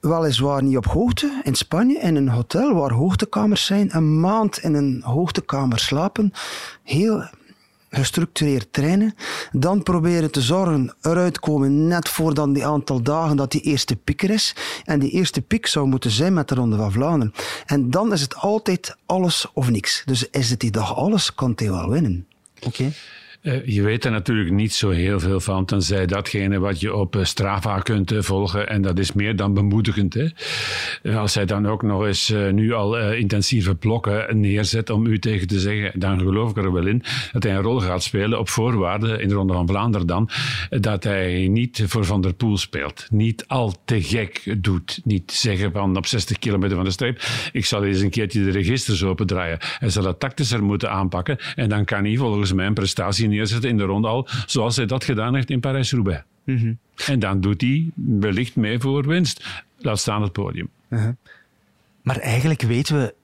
[0.00, 4.74] weliswaar niet op hoogte, in Spanje, in een hotel waar hoogtekamers zijn, een maand in
[4.74, 6.32] een hoogtekamer slapen,
[6.82, 7.24] heel
[7.96, 9.14] gestructureerd trainen,
[9.52, 14.22] dan proberen te zorgen, eruit komen net voordat die aantal dagen dat die eerste piek
[14.22, 14.54] er is.
[14.84, 17.34] En die eerste piek zou moeten zijn met de Ronde van Vlaanderen.
[17.66, 20.02] En dan is het altijd alles of niks.
[20.04, 22.26] Dus is het die dag alles, kan hij wel winnen.
[22.62, 22.92] Oké.
[23.46, 27.16] Eh, je weet er natuurlijk niet zo heel veel van, tenzij datgene wat je op
[27.16, 28.68] eh, Strava kunt eh, volgen.
[28.68, 30.14] En dat is meer dan bemoedigend.
[30.14, 30.28] Hè?
[31.16, 35.60] Als hij dan ook nog eens nu al intensieve blokken neerzet om u tegen te
[35.60, 39.22] zeggen, dan geloof ik er wel in dat hij een rol gaat spelen op voorwaarde,
[39.22, 40.30] in de Ronde van Vlaanderen dan,
[40.68, 43.06] dat hij niet voor Van der Poel speelt.
[43.10, 45.00] Niet al te gek doet.
[45.04, 47.22] Niet zeggen van op 60 kilometer van de streep,
[47.52, 49.58] ik zal eens een keertje de registers opendraaien.
[49.60, 53.70] Hij zal het tactischer moeten aanpakken en dan kan hij volgens mij een prestatie neerzetten
[53.70, 56.24] in de ronde al, zoals hij dat gedaan heeft in Parijs-Roubaix.
[56.44, 56.72] Mhm.
[57.06, 59.46] En dan doet hij wellicht mee voor winst.
[59.78, 60.68] Laat staan het podium.
[60.88, 61.08] Uh
[62.02, 63.14] Maar eigenlijk weten we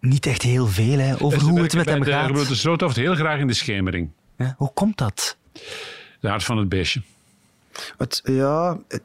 [0.00, 2.48] niet echt heel veel hè, over hoe het met hem de, gaat.
[2.48, 4.10] De Stroothoofd heel graag in de schemering.
[4.36, 5.36] Ja, hoe komt dat?
[6.20, 7.02] De hart van het beestje.
[7.98, 9.02] Het, ja, het,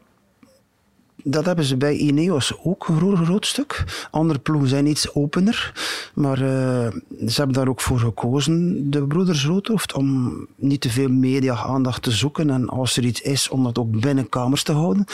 [1.24, 3.84] dat hebben ze bij Ineos ook een groot, stuk.
[4.12, 5.74] Andere ploegen zijn iets opener.
[6.14, 6.88] Maar uh,
[7.28, 12.12] ze hebben daar ook voor gekozen, de broeders Roodhoofd, om niet te veel media-aandacht te
[12.12, 12.50] zoeken.
[12.50, 15.06] En als er iets is, om dat ook binnen kamers te houden.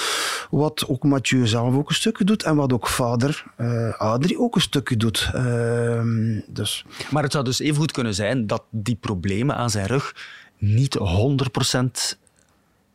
[0.49, 2.43] Wat ook Mathieu zelf ook een stukje doet.
[2.43, 5.31] En wat ook vader uh, Adrie ook een stukje doet.
[5.35, 6.01] Uh,
[6.47, 6.85] dus.
[7.09, 10.15] Maar het zou dus even goed kunnen zijn dat die problemen aan zijn rug
[10.57, 11.03] niet 100%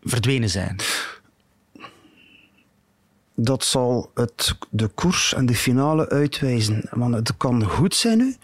[0.03, 0.77] verdwenen zijn
[3.43, 6.83] dat zal het, de koers en de finale uitwijzen.
[6.91, 8.35] Want het kan goed zijn nu,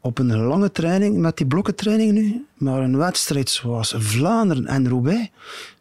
[0.00, 5.30] op een lange training, met die blokkentraining nu, maar een wedstrijd zoals Vlaanderen en Roubaix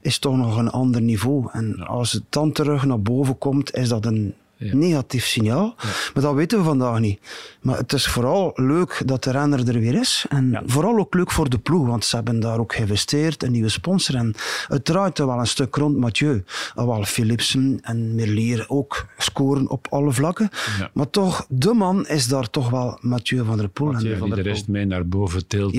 [0.02, 1.50] is toch nog een ander niveau.
[1.52, 5.76] En als het dan terug naar boven komt, is dat een negatief signaal.
[6.14, 7.20] Maar dat weten we vandaag niet.
[7.62, 10.26] Maar het is vooral leuk dat de renner er weer is.
[10.30, 13.70] En vooral ook leuk voor de ploeg, want ze hebben daar ook geïnvesteerd, een nieuwe
[13.70, 14.16] sponsor.
[14.16, 14.34] En
[14.68, 16.44] het draait er wel een stuk rond Mathieu.
[16.76, 20.50] Alhoewel Philipsen en Merlier ook scoren op alle vlakken.
[20.80, 20.90] Ja.
[20.94, 23.92] Maar toch, de man is daar toch wel Mathieu van der Poel.
[23.92, 25.74] Mathieu en van de rest mee naar boven tilt.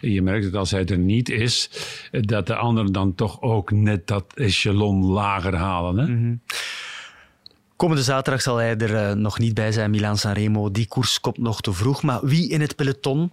[0.00, 1.70] Je merkt dat als hij er niet is,
[2.10, 5.98] dat de anderen dan toch ook net dat echelon lager halen.
[5.98, 6.06] Hè?
[6.06, 6.34] Mhm.
[7.80, 10.70] Komende zaterdag zal hij er eh, nog niet bij zijn, Milan Sanremo.
[10.70, 12.02] Die koers komt nog te vroeg.
[12.02, 13.30] Maar wie in het peloton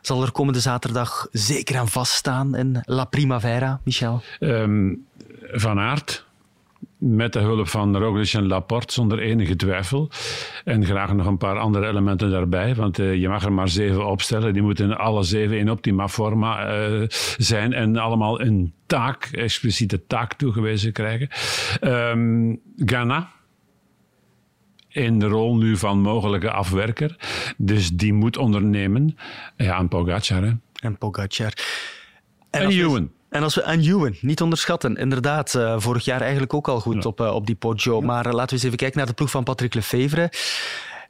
[0.00, 4.22] zal er komende zaterdag zeker aan vaststaan in La Primavera, Michel?
[4.38, 4.94] Ehm,
[5.52, 6.26] van Aert,
[6.98, 10.10] met de hulp van Roglic en Laporte, zonder enige twijfel.
[10.64, 14.06] En graag nog een paar andere elementen daarbij, want eh, je mag er maar zeven
[14.06, 14.52] opstellen.
[14.52, 20.34] Die moeten alle zeven in optima forma eh, zijn en allemaal een taak, expliciete taak
[20.34, 21.28] toegewezen krijgen.
[21.80, 23.30] Ehm Ghana,
[24.92, 27.16] in de rol nu van mogelijke afwerker.
[27.56, 29.16] Dus die moet ondernemen.
[29.56, 30.42] Ja, en Pogacar.
[30.42, 30.52] Hè.
[30.80, 31.52] En Pogacar.
[32.50, 33.10] En Ewan.
[33.28, 37.06] En als we en Ewan niet onderschatten, inderdaad, eh, vorig jaar eigenlijk ook al goed
[37.06, 38.00] op, eh, op die Poggio.
[38.00, 40.32] Maar eh, laten we eens even kijken naar de ploeg van Patrick Lefevre.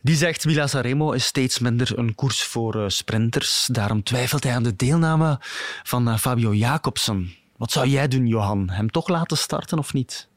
[0.01, 3.69] Die zegt, Milan Sanremo is steeds minder een koers voor sprinters.
[3.73, 5.41] Daarom twijfelt hij aan de deelname
[5.83, 7.35] van Fabio Jacobsen.
[7.57, 8.71] Wat zou jij doen, Johan?
[8.71, 10.29] Hem toch laten starten of niet?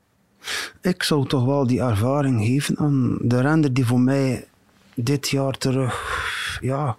[0.82, 4.48] Ik zou toch wel die ervaring geven aan de render die voor mij
[4.94, 6.24] dit jaar terug.
[6.62, 6.96] Ja,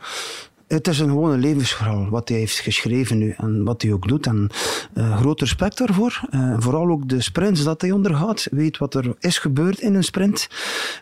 [0.66, 4.26] het is een gewone levensverhaal wat hij heeft geschreven nu en wat hij ook doet.
[4.26, 4.51] En
[4.94, 6.20] eh, groot respect daarvoor.
[6.30, 8.47] Eh, vooral ook de sprints dat hij ondergaat.
[8.51, 10.49] Weet wat er is gebeurd in een sprint.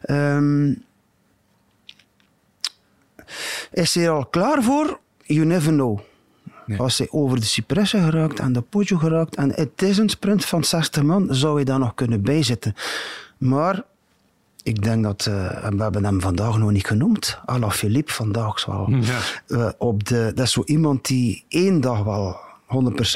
[0.02, 0.74] Ehm,
[3.72, 4.98] is hij er al klaar voor?
[5.22, 6.00] You never know.
[6.76, 10.44] Als hij over de Cipresse geraakt en de Poggio geraakt en het is een sprint
[10.44, 12.74] van 60 man, zou hij daar nog kunnen bijzitten.
[13.38, 13.82] Maar
[14.62, 15.26] ik denk dat,
[15.62, 18.66] en we hebben hem vandaag nog niet genoemd, Alaphilippe vandaag.
[18.66, 19.18] Ja.
[19.46, 22.36] eh, op de, dat is zo iemand die één dag wel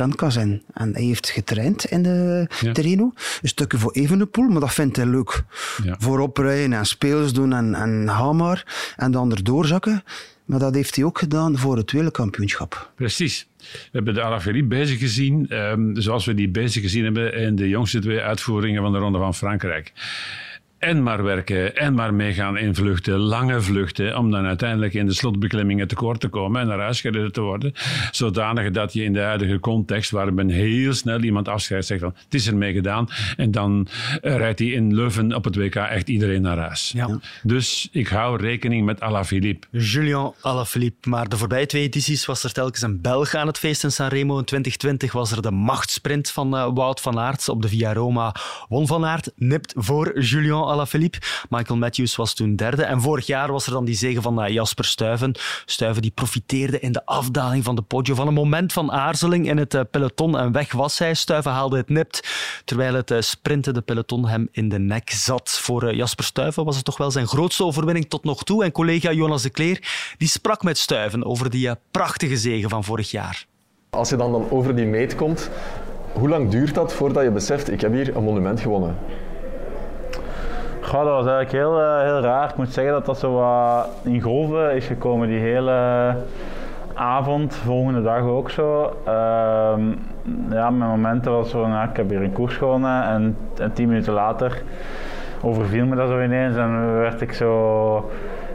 [0.04, 0.62] 100% kan zijn.
[0.74, 2.72] En hij heeft getraind in de Ja.
[2.72, 3.12] Terreno.
[3.42, 5.42] Een stukje voor Evenepoel, maar dat vindt hij leuk.
[5.82, 5.96] Ja.
[5.98, 8.92] Voorop rijden en speels doen en, en ga maar.
[8.96, 10.04] En dan erdoor zakken.
[10.48, 12.90] Maar dat heeft hij ook gedaan voor het wereldkampioenschap.
[12.94, 13.46] Precies.
[13.58, 17.68] We hebben de Alaphilippe bezig gezien, ehm, zoals we die bezig gezien hebben in de
[17.68, 19.92] jongste twee uitvoeringen van de Ronde van Frankrijk.
[20.78, 25.12] En maar werken en maar meegaan in vluchten, lange vluchten, om dan uiteindelijk in de
[25.12, 27.72] slotbeklimmingen tekort te komen en naar huis gereden te worden.
[28.10, 32.14] Zodanig dat je in de huidige context, waar men heel snel iemand afschrijft, zegt van
[32.24, 33.08] het is ermee gedaan.
[33.36, 33.88] En dan
[34.20, 36.92] eh, rijdt hij in Leuven op het WK echt iedereen naar huis.
[36.94, 37.20] Ja.
[37.42, 39.66] Dus ik hou rekening met Alaphilippe.
[39.70, 41.08] Julien Alaphilippe.
[41.08, 44.38] Maar de voorbije twee edities was er telkens een Belg aan het feest in Sanremo.
[44.38, 48.34] In 2020 was er de machtsprint van eh, Wout van Aert op de Via Roma.
[48.68, 51.18] Won van Aert, nipt voor Julien Alaphilippe.
[51.48, 52.82] Michael Matthews was toen derde.
[52.82, 55.34] En vorig jaar was er dan die zege van eh, Jasper Stuyven.
[55.64, 59.56] Stuyven die profiteerde in de afdaling van de Poggio van een moment van aarzeling in
[59.56, 60.38] het eh, peloton.
[60.38, 61.14] En weg was hij.
[61.14, 62.28] Stuyven haalde het nipt.
[62.64, 65.50] Terwijl het eh, sprintende peloton hem in de nek zat.
[65.50, 68.64] Voor Jasper Stuyven was het toch wel zijn grootste overwinning tot nog toe.
[68.64, 73.10] En collega Jonas de Kleer die sprak met Stuyven over die prachtige zege van vorig
[73.10, 73.46] jaar.
[73.90, 75.50] Als je dan, dan over die meet komt,
[76.12, 78.96] hoe lang duurt dat voordat je beseft, ik heb hier een monument gewonnen?
[80.88, 82.48] Goh, dat was eigenlijk heel, eh, heel raar.
[82.48, 86.14] Ik moet zeggen dat dat zo wat in golven is gekomen, die hele
[86.94, 88.96] avond, volgende dag ook zo.
[89.04, 89.82] Ehm,
[90.50, 93.88] ja, mijn momenten was zo, nou, ik heb hier een koers gewonnen en, en tien
[93.88, 94.62] minuten later
[95.42, 98.10] overviel me dat zo ineens en werd ik zo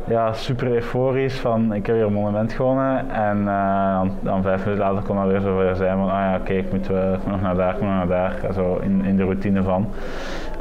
[0.07, 4.85] ja, super euforisch van ik heb hier een monument gewonnen en eh, dan, vijf minuten
[4.85, 6.89] later kon dat weer zo weer zijn van ah ja oké eh, ik moet
[7.25, 9.87] nog naar daar, ik moet nog naar daar, zo in, in de routine van.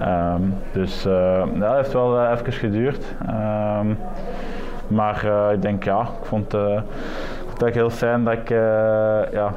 [0.00, 3.14] Ehm, dus eh, dat heeft wel eh, even geduurd.
[3.26, 3.86] Ehm,
[4.86, 6.80] maar eh, ik denk ja, ik vond, eh,
[7.46, 8.58] vond het heel fijn dat ik, eh,
[9.32, 9.52] ja,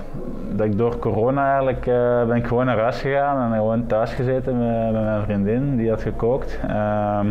[0.52, 4.14] dat ik door corona eigenlijk eh, ben ik gewoon naar huis gegaan en gewoon thuis
[4.14, 6.60] gezeten met, met mijn vriendin die had gekookt.
[6.68, 7.28] Ehm,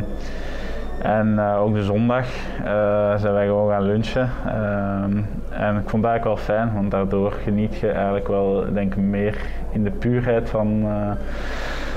[1.02, 2.26] en eh, ook de zondag
[2.64, 4.30] eh, zijn wij gewoon gaan lunchen.
[4.46, 8.94] Ehm, en ik vond het eigenlijk wel fijn, want daardoor geniet je eigenlijk wel denk
[8.94, 9.36] ik, meer
[9.70, 11.10] in de puurheid van, eh,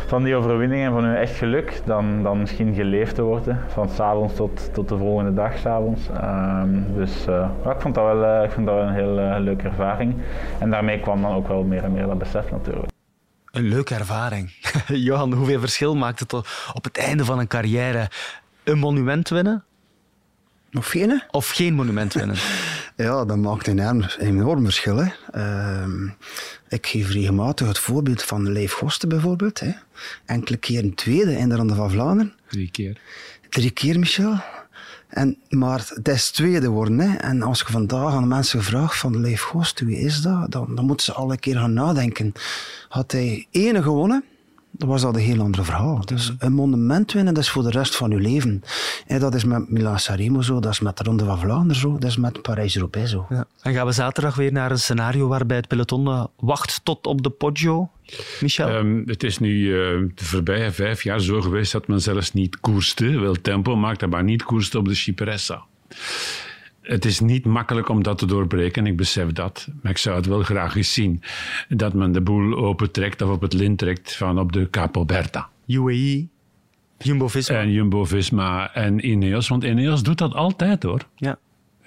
[0.07, 3.59] van die overwinning en van je echt geluk dan, dan misschien geleefd te worden.
[3.67, 6.01] Van s'avonds tot, tot de volgende dag s'avonds.
[6.23, 9.67] Um, dus eh, ja, ik vond dat wel, ik vond dat wel een heel leuke
[9.67, 10.15] ervaring.
[10.59, 12.91] En daarmee kwam dan ook wel meer en meer dat besef natuurlijk.
[13.51, 14.51] Een leuke ervaring.
[15.07, 16.33] Johan, hoeveel verschil maakt het
[16.73, 18.07] op het einde van een carrière?
[18.67, 19.63] Een monument winnen?
[20.73, 21.23] Of geen?
[21.31, 22.35] Of geen monument winnen?
[22.95, 24.97] Ja, dat maakt een enorm, enorm verschil.
[24.97, 25.11] Hè.
[25.31, 26.07] Ehm,
[26.69, 29.59] ik geef regelmatig het voorbeeld van Leif Gosten bijvoorbeeld.
[29.59, 29.71] Hè.
[30.25, 32.33] Enkele keren tweede in de Ronde van Vlaanderen.
[32.49, 33.01] Drie keer.
[33.49, 34.39] Drie keer, Michel.
[35.07, 36.99] En, maar het is tweede geworden.
[36.99, 37.17] Hè.
[37.17, 40.51] En als je vandaag aan de mensen vraagt van Leif Gost, wie is dat?
[40.51, 42.33] Dan, dan moeten ze alle keer gaan nadenken.
[42.89, 44.23] Had hij ene gewonnen,
[44.77, 46.05] dan was dat een heel ander verhaal.
[46.05, 48.63] Dus een monument winnen, dat is voor de rest van je leven.
[49.07, 51.93] En dat is met Milan Sanremo zo, dat is met de Ronde van Vlaanderen zo,
[51.93, 53.25] dat is met Parijs-Roubaix zo.
[53.29, 53.45] Ja.
[53.61, 57.21] En gaan we zaterdag weer naar een scenario waarbij het peloton uh, wacht tot op
[57.23, 57.89] de Poggio,
[58.41, 58.75] Michel?
[58.75, 62.59] Um, het is nu uh, de voorbije vijf jaar zo geweest dat men zelfs niet
[62.59, 65.63] koerste, wel tempo maakte, maar niet koerste op de Cipressa.
[66.87, 69.67] Het is niet makkelijk om dat te doorbreken, ik besef dat.
[69.81, 71.21] Maar ik zou het wel graag eens zien.
[71.69, 75.49] Dat men de boel opentrekt of op het lint trekt van op de Capo Berta.
[75.65, 76.27] UAE,
[76.97, 77.59] Jumbo-Visma.
[77.59, 79.47] En Jumbo-Visma en Ineos.
[79.47, 81.01] Want Ineos doet dat altijd hoor.
[81.15, 81.37] Ja.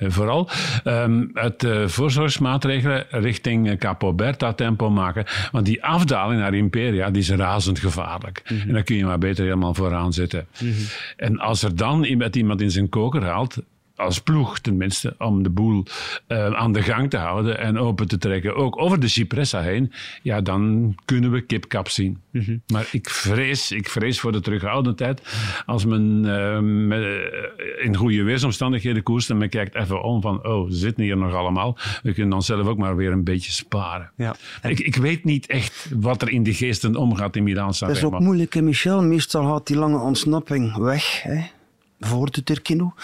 [0.02, 0.48] Vooral
[0.84, 5.24] um, het uh, voorzorgsmaatregelen richting Capo Berta tempo maken.
[5.52, 8.42] Want die afdaling naar Imperia die is razend gevaarlijk.
[8.48, 8.68] Mm -hmm.
[8.68, 10.46] En dan kun je maar beter helemaal vooraan zitten.
[10.60, 10.84] Mm -hmm.
[11.16, 13.56] En als er dan met iemand in zijn koker haalt,
[14.00, 15.84] als ploeg tenminste, om de boel
[16.28, 19.92] uh, aan de gang te houden en open te trekken, ook over de Cipressa heen,
[20.22, 22.18] ja, dan kunnen we kipkap zien.
[22.30, 22.62] Mm -hmm.
[22.66, 25.22] Maar ik vrees, ik vrees voor de terughoudendheid.
[25.66, 30.46] Als men uh, met, uh, in goede weersomstandigheden koerst en men kijkt even om van,
[30.46, 31.76] oh, ze zitten hier nog allemaal.
[32.02, 34.10] We kunnen dan zelf ook maar weer een beetje sparen.
[34.16, 34.36] Ja.
[34.62, 38.04] Ik, ik, weet niet echt wat er in die geesten omgaat in Milaan-San Dat is
[38.04, 39.02] ook moeilijk, hè, Michel.
[39.02, 41.22] Meestal gaat die lange ontsnapping weg.
[41.22, 41.58] Hè
[42.00, 42.94] voor de Turkino.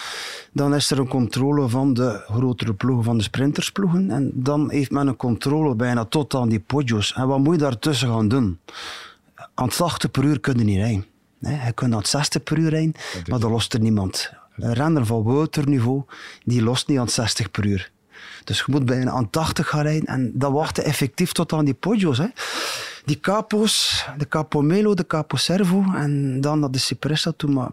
[0.51, 4.11] Dan is er een controle van de grotere ploegen, van de sprintersploegen.
[4.11, 7.13] En dan heeft men een controle bijna tot aan die podjo's.
[7.13, 8.59] En wat moet je daartussen gaan doen?
[9.53, 11.05] Aan 80 per uur kun je niet rijden.
[11.39, 12.93] Nee, je kunt aan 60 per uur rijden,
[13.29, 14.31] maar dan lost er niemand.
[14.55, 16.03] Een renner van Wouter-niveau,
[16.43, 17.91] die lost niet aan 60 per uur.
[18.43, 20.05] Dus je moet bijna aan 80 gaan rijden.
[20.05, 22.17] En dat wachten effectief tot aan die podjo's.
[22.17, 22.27] Hè.
[23.05, 27.51] Die capo's, de capo Melo, de capo Servo en dan naar de Cipressa toe.
[27.51, 27.71] Maar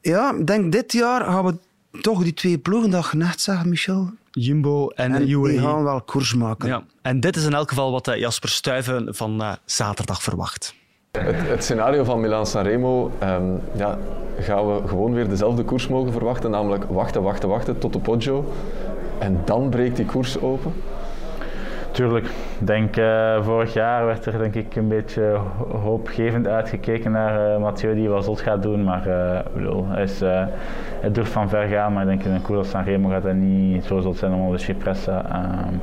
[0.00, 1.58] ja, ik denk dit jaar gaan we
[2.00, 4.10] toch die twee ploegen dat je net zegt, Michel.
[4.30, 5.48] Jumbo en, en UAE.
[5.48, 6.68] Die gaan wel koers maken.
[6.68, 6.82] Ja.
[7.02, 10.74] En dit is in elk geval wat Jasper Stuyven van uh, zaterdag verwacht.
[11.10, 13.98] Het, het, scenario van Milaan-Sanremo, um, ja,
[14.38, 18.52] gaan we gewoon weer dezelfde koers mogen verwachten, namelijk wachten, wachten, wachten tot de Poggio.
[19.18, 20.72] En dan breekt die koers open.
[21.90, 22.30] Tuurlijk.
[22.58, 25.36] Denk, uh, vorig jaar werd er denk ik een beetje
[25.82, 28.84] hoopgevend uitgekeken naar uh, Mathieu die wel zot gaat doen.
[28.84, 30.20] Maar uh, bedoel, is,
[31.00, 33.32] hij durft van ver gaan, maar ik denk in een koers als Sanremo gaat hij
[33.32, 35.24] niet zo zot zijn om de Cipressa.
[35.68, 35.80] Um,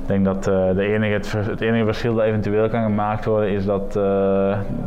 [0.00, 3.64] ik denk dat de enige, het, het, enige verschil dat eventueel kan gemaakt worden is
[3.64, 3.92] dat,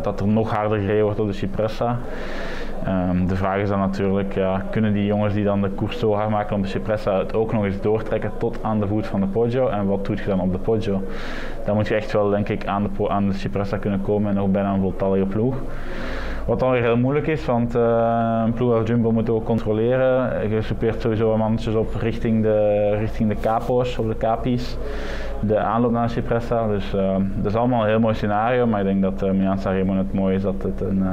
[0.02, 1.98] dat er nog harder gereden wordt op de Cipressa.
[2.88, 6.14] Um, de vraag is dan natuurlijk, ja, kunnen die jongens die dan de koers zo
[6.14, 9.20] hard maken op de Cipressa het ook nog eens doortrekken tot aan de voet van
[9.20, 9.68] de Poggio?
[9.68, 11.02] En wat doet je dan op de Poggio?
[11.66, 14.36] Dan moet je echt wel, denk ik, aan de, aan de Cipressa kunnen komen en
[14.36, 15.56] nog bijna een voltallige ploeg.
[16.48, 20.50] Wat dan weer heel moeilijk is, want uh, een ploeg als Jumbo moet ook controleren.
[20.50, 24.78] Je soupeert sowieso mannetjes op richting de, richting de capo's, of de capis.
[25.40, 26.68] De aanloop naar Cipressa.
[26.68, 28.68] Dus uh, dat is allemaal een heel mooi scenario.
[28.68, 31.06] Maar ik denk dat uh, Milan het mooie is dat het een,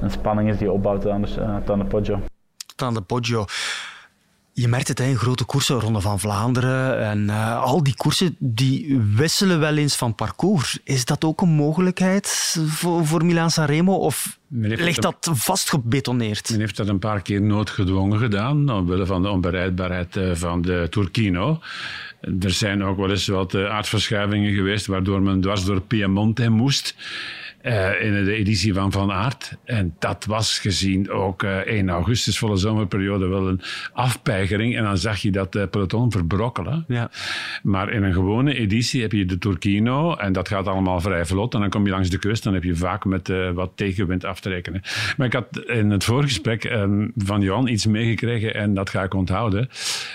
[0.00, 2.18] een spanning is die opbouwt aan de, aan de Poggio.
[2.76, 3.44] Aan de Poggio.
[4.56, 9.00] Je merkt het, hè, grote koersen, Ronde van Vlaanderen en uh, al die koersen die
[9.14, 10.78] wisselen wel eens van parcours.
[10.84, 16.50] Is dat ook een mogelijkheid voor, voor Milan Sanremo of ligt dat vast gebetoneerd?
[16.50, 21.60] Men heeft dat een paar keer noodgedwongen gedaan, omwille van de onbereidbaarheid van de Turkino.
[22.40, 26.94] Er zijn ook wel eens wat aardverschuivingen geweest, waardoor men dwars door Piemonte moest.
[27.64, 29.56] Uh, in de editie van Van Aert.
[29.64, 33.60] En dat was gezien ook uh, 1 augustus, volle zomerperiode, wel een
[33.92, 34.76] afpeigering.
[34.76, 36.84] En dan zag je dat uh, peloton verbrokkelen.
[36.88, 37.10] Ja.
[37.62, 41.54] Maar in een gewone editie heb je de Turkino en dat gaat allemaal vrij vlot.
[41.54, 44.40] En dan kom je langs de kust, dan heb je vaak met wat tegenwind af
[44.40, 44.82] te rekenen.
[45.16, 49.14] Maar ik had in het voorgesprek um, van Johan iets meegekregen en dat ga ik
[49.14, 49.68] onthouden.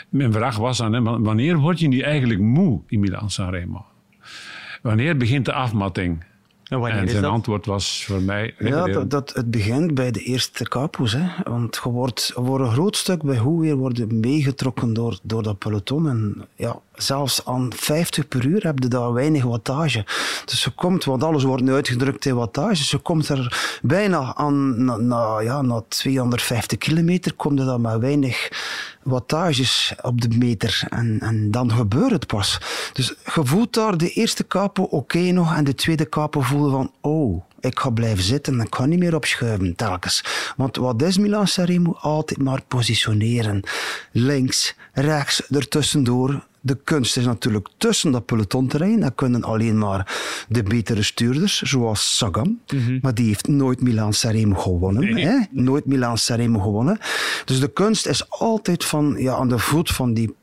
[0.09, 3.85] Mijn vraag was aan hem, wanneer word je nu eigenlijk moe in Milan-Sanremo?
[4.81, 6.27] Wanneer begint de afmatting?
[6.69, 7.31] En, en zijn dat?
[7.31, 8.55] antwoord was voor mij...
[8.59, 11.13] Ja, dat, dat, het begint bij de eerste capo's.
[11.13, 11.27] Hè.
[11.43, 15.57] Want je wordt voor een groot stuk bij hoe weer worden meegetrokken door, door dat
[15.57, 16.09] peloton.
[16.09, 20.05] En ja, zelfs aan 50 per uur heb je daar weinig wattage.
[20.45, 24.35] Dus je komt, want alles wordt nu uitgedrukt in wattage, dus je komt er bijna
[24.35, 28.49] aan, na, na, ja, na 250 kilometer, komt er dan maar weinig
[29.09, 30.83] wattages op de meter.
[30.89, 32.57] En, en dan gebeurt het pas.
[32.93, 36.91] Dus je voelt daar de eerste capo oké nog en de tweede capo voelde van,
[37.01, 40.23] oh, ik ga blijven zitten en ik ga niet meer opschuiven telkens.
[40.55, 41.95] Want wat is Milan Sanremo?
[41.99, 43.63] Altijd maar positioneren.
[44.11, 46.47] Links, rechts, ertussendoor.
[46.61, 48.99] De kunst is natuurlijk tussen dat pelotonterrein.
[48.99, 50.17] Dat kunnen alleen maar
[50.49, 52.59] de betere stuurders, zoals Sagan.
[53.01, 55.17] Maar die heeft nooit Milan Sanremo gewonnen.
[55.17, 55.37] Hè?
[55.51, 56.99] Nooit Milan Sanremo gewonnen.
[57.45, 60.35] Dus de kunst is altijd van, ja, aan de voet van die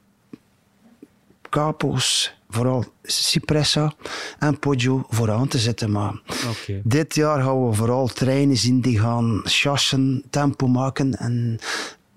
[1.50, 3.92] capo's, vooral Cipressa
[4.38, 5.90] en Poggio vooraan te zetten.
[5.90, 6.20] Maar
[6.50, 6.80] Oké.
[6.84, 11.18] dit jaar gaan we vooral treinen zien die gaan chassen, tempo maken.
[11.18, 11.58] En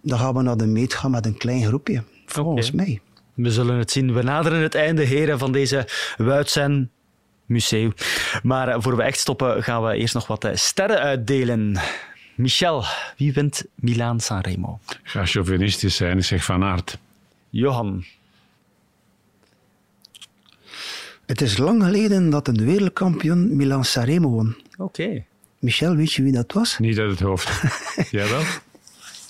[0.02, 2.04] dan gaan we naar de meet gaan met een klein groepje.
[2.26, 3.02] Volgens mij.
[3.34, 4.14] We zullen het zien.
[4.14, 6.92] We naderen het einde, heren, van deze Wuitsen
[7.46, 7.94] Museum.
[8.44, 11.80] Maar voor we echt stoppen, gaan we eerst nog wat eh, sterren uitdelen.
[12.36, 12.84] Michel,
[13.18, 14.80] wie wint Milaan Sanremo?
[14.90, 16.98] Ik ga chauvinistisch zijn, ik zeg Van Aert.
[17.50, 18.06] Johan.
[21.30, 24.56] Het is lang geleden dat een wereldkampioen Milan Sanremo won.
[24.78, 25.24] Oké.
[25.60, 26.78] Michel, weet je wie dat was?
[26.80, 27.62] Niet uit het hoofd.
[28.12, 28.42] Jij wel?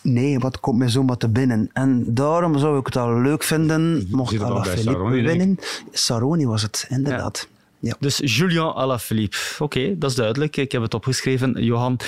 [0.01, 1.69] Nee, wat komt mij zomaar te binnen?
[1.73, 5.59] En daarom zou ik het al leuk vinden mocht Zit al bij Alaphilippe winnen.
[5.91, 7.47] Saroni was het, inderdaad.
[7.79, 7.95] Ja.
[7.99, 9.37] Dus Julian Alaphilippe.
[9.59, 10.57] Oké, dat is duidelijk.
[10.57, 11.63] Ik heb het opgeschreven.
[11.63, 11.99] Johan,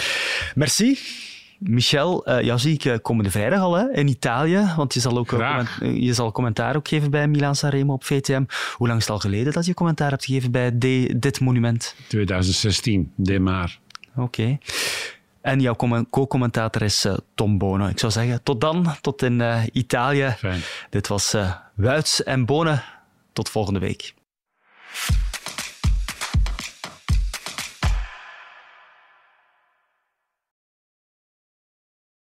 [0.56, 1.00] merci.
[1.64, 5.18] Michel, eh jou zie ik eh, komende vrijdag al hè, in Italië, want je zal,
[5.18, 8.44] ook, eh, je zal commentaar ook geven bij Milan Sanremo op VTM.
[8.76, 11.96] Hoe lang is het al geleden dat je commentaar hebt gegeven bij de- dit monument?
[12.08, 13.80] 2016, Demar.
[14.16, 14.58] Oké.
[15.42, 17.06] En jouw comment- co-commentator is
[17.36, 17.88] Tom Bono.
[17.88, 20.36] Ik zou zeggen, tot dan, tot in Italië.
[20.38, 20.62] Fijn.
[20.90, 21.36] Dit was
[21.76, 22.84] Wuits en Bonen.
[23.34, 24.14] Tot volgende week.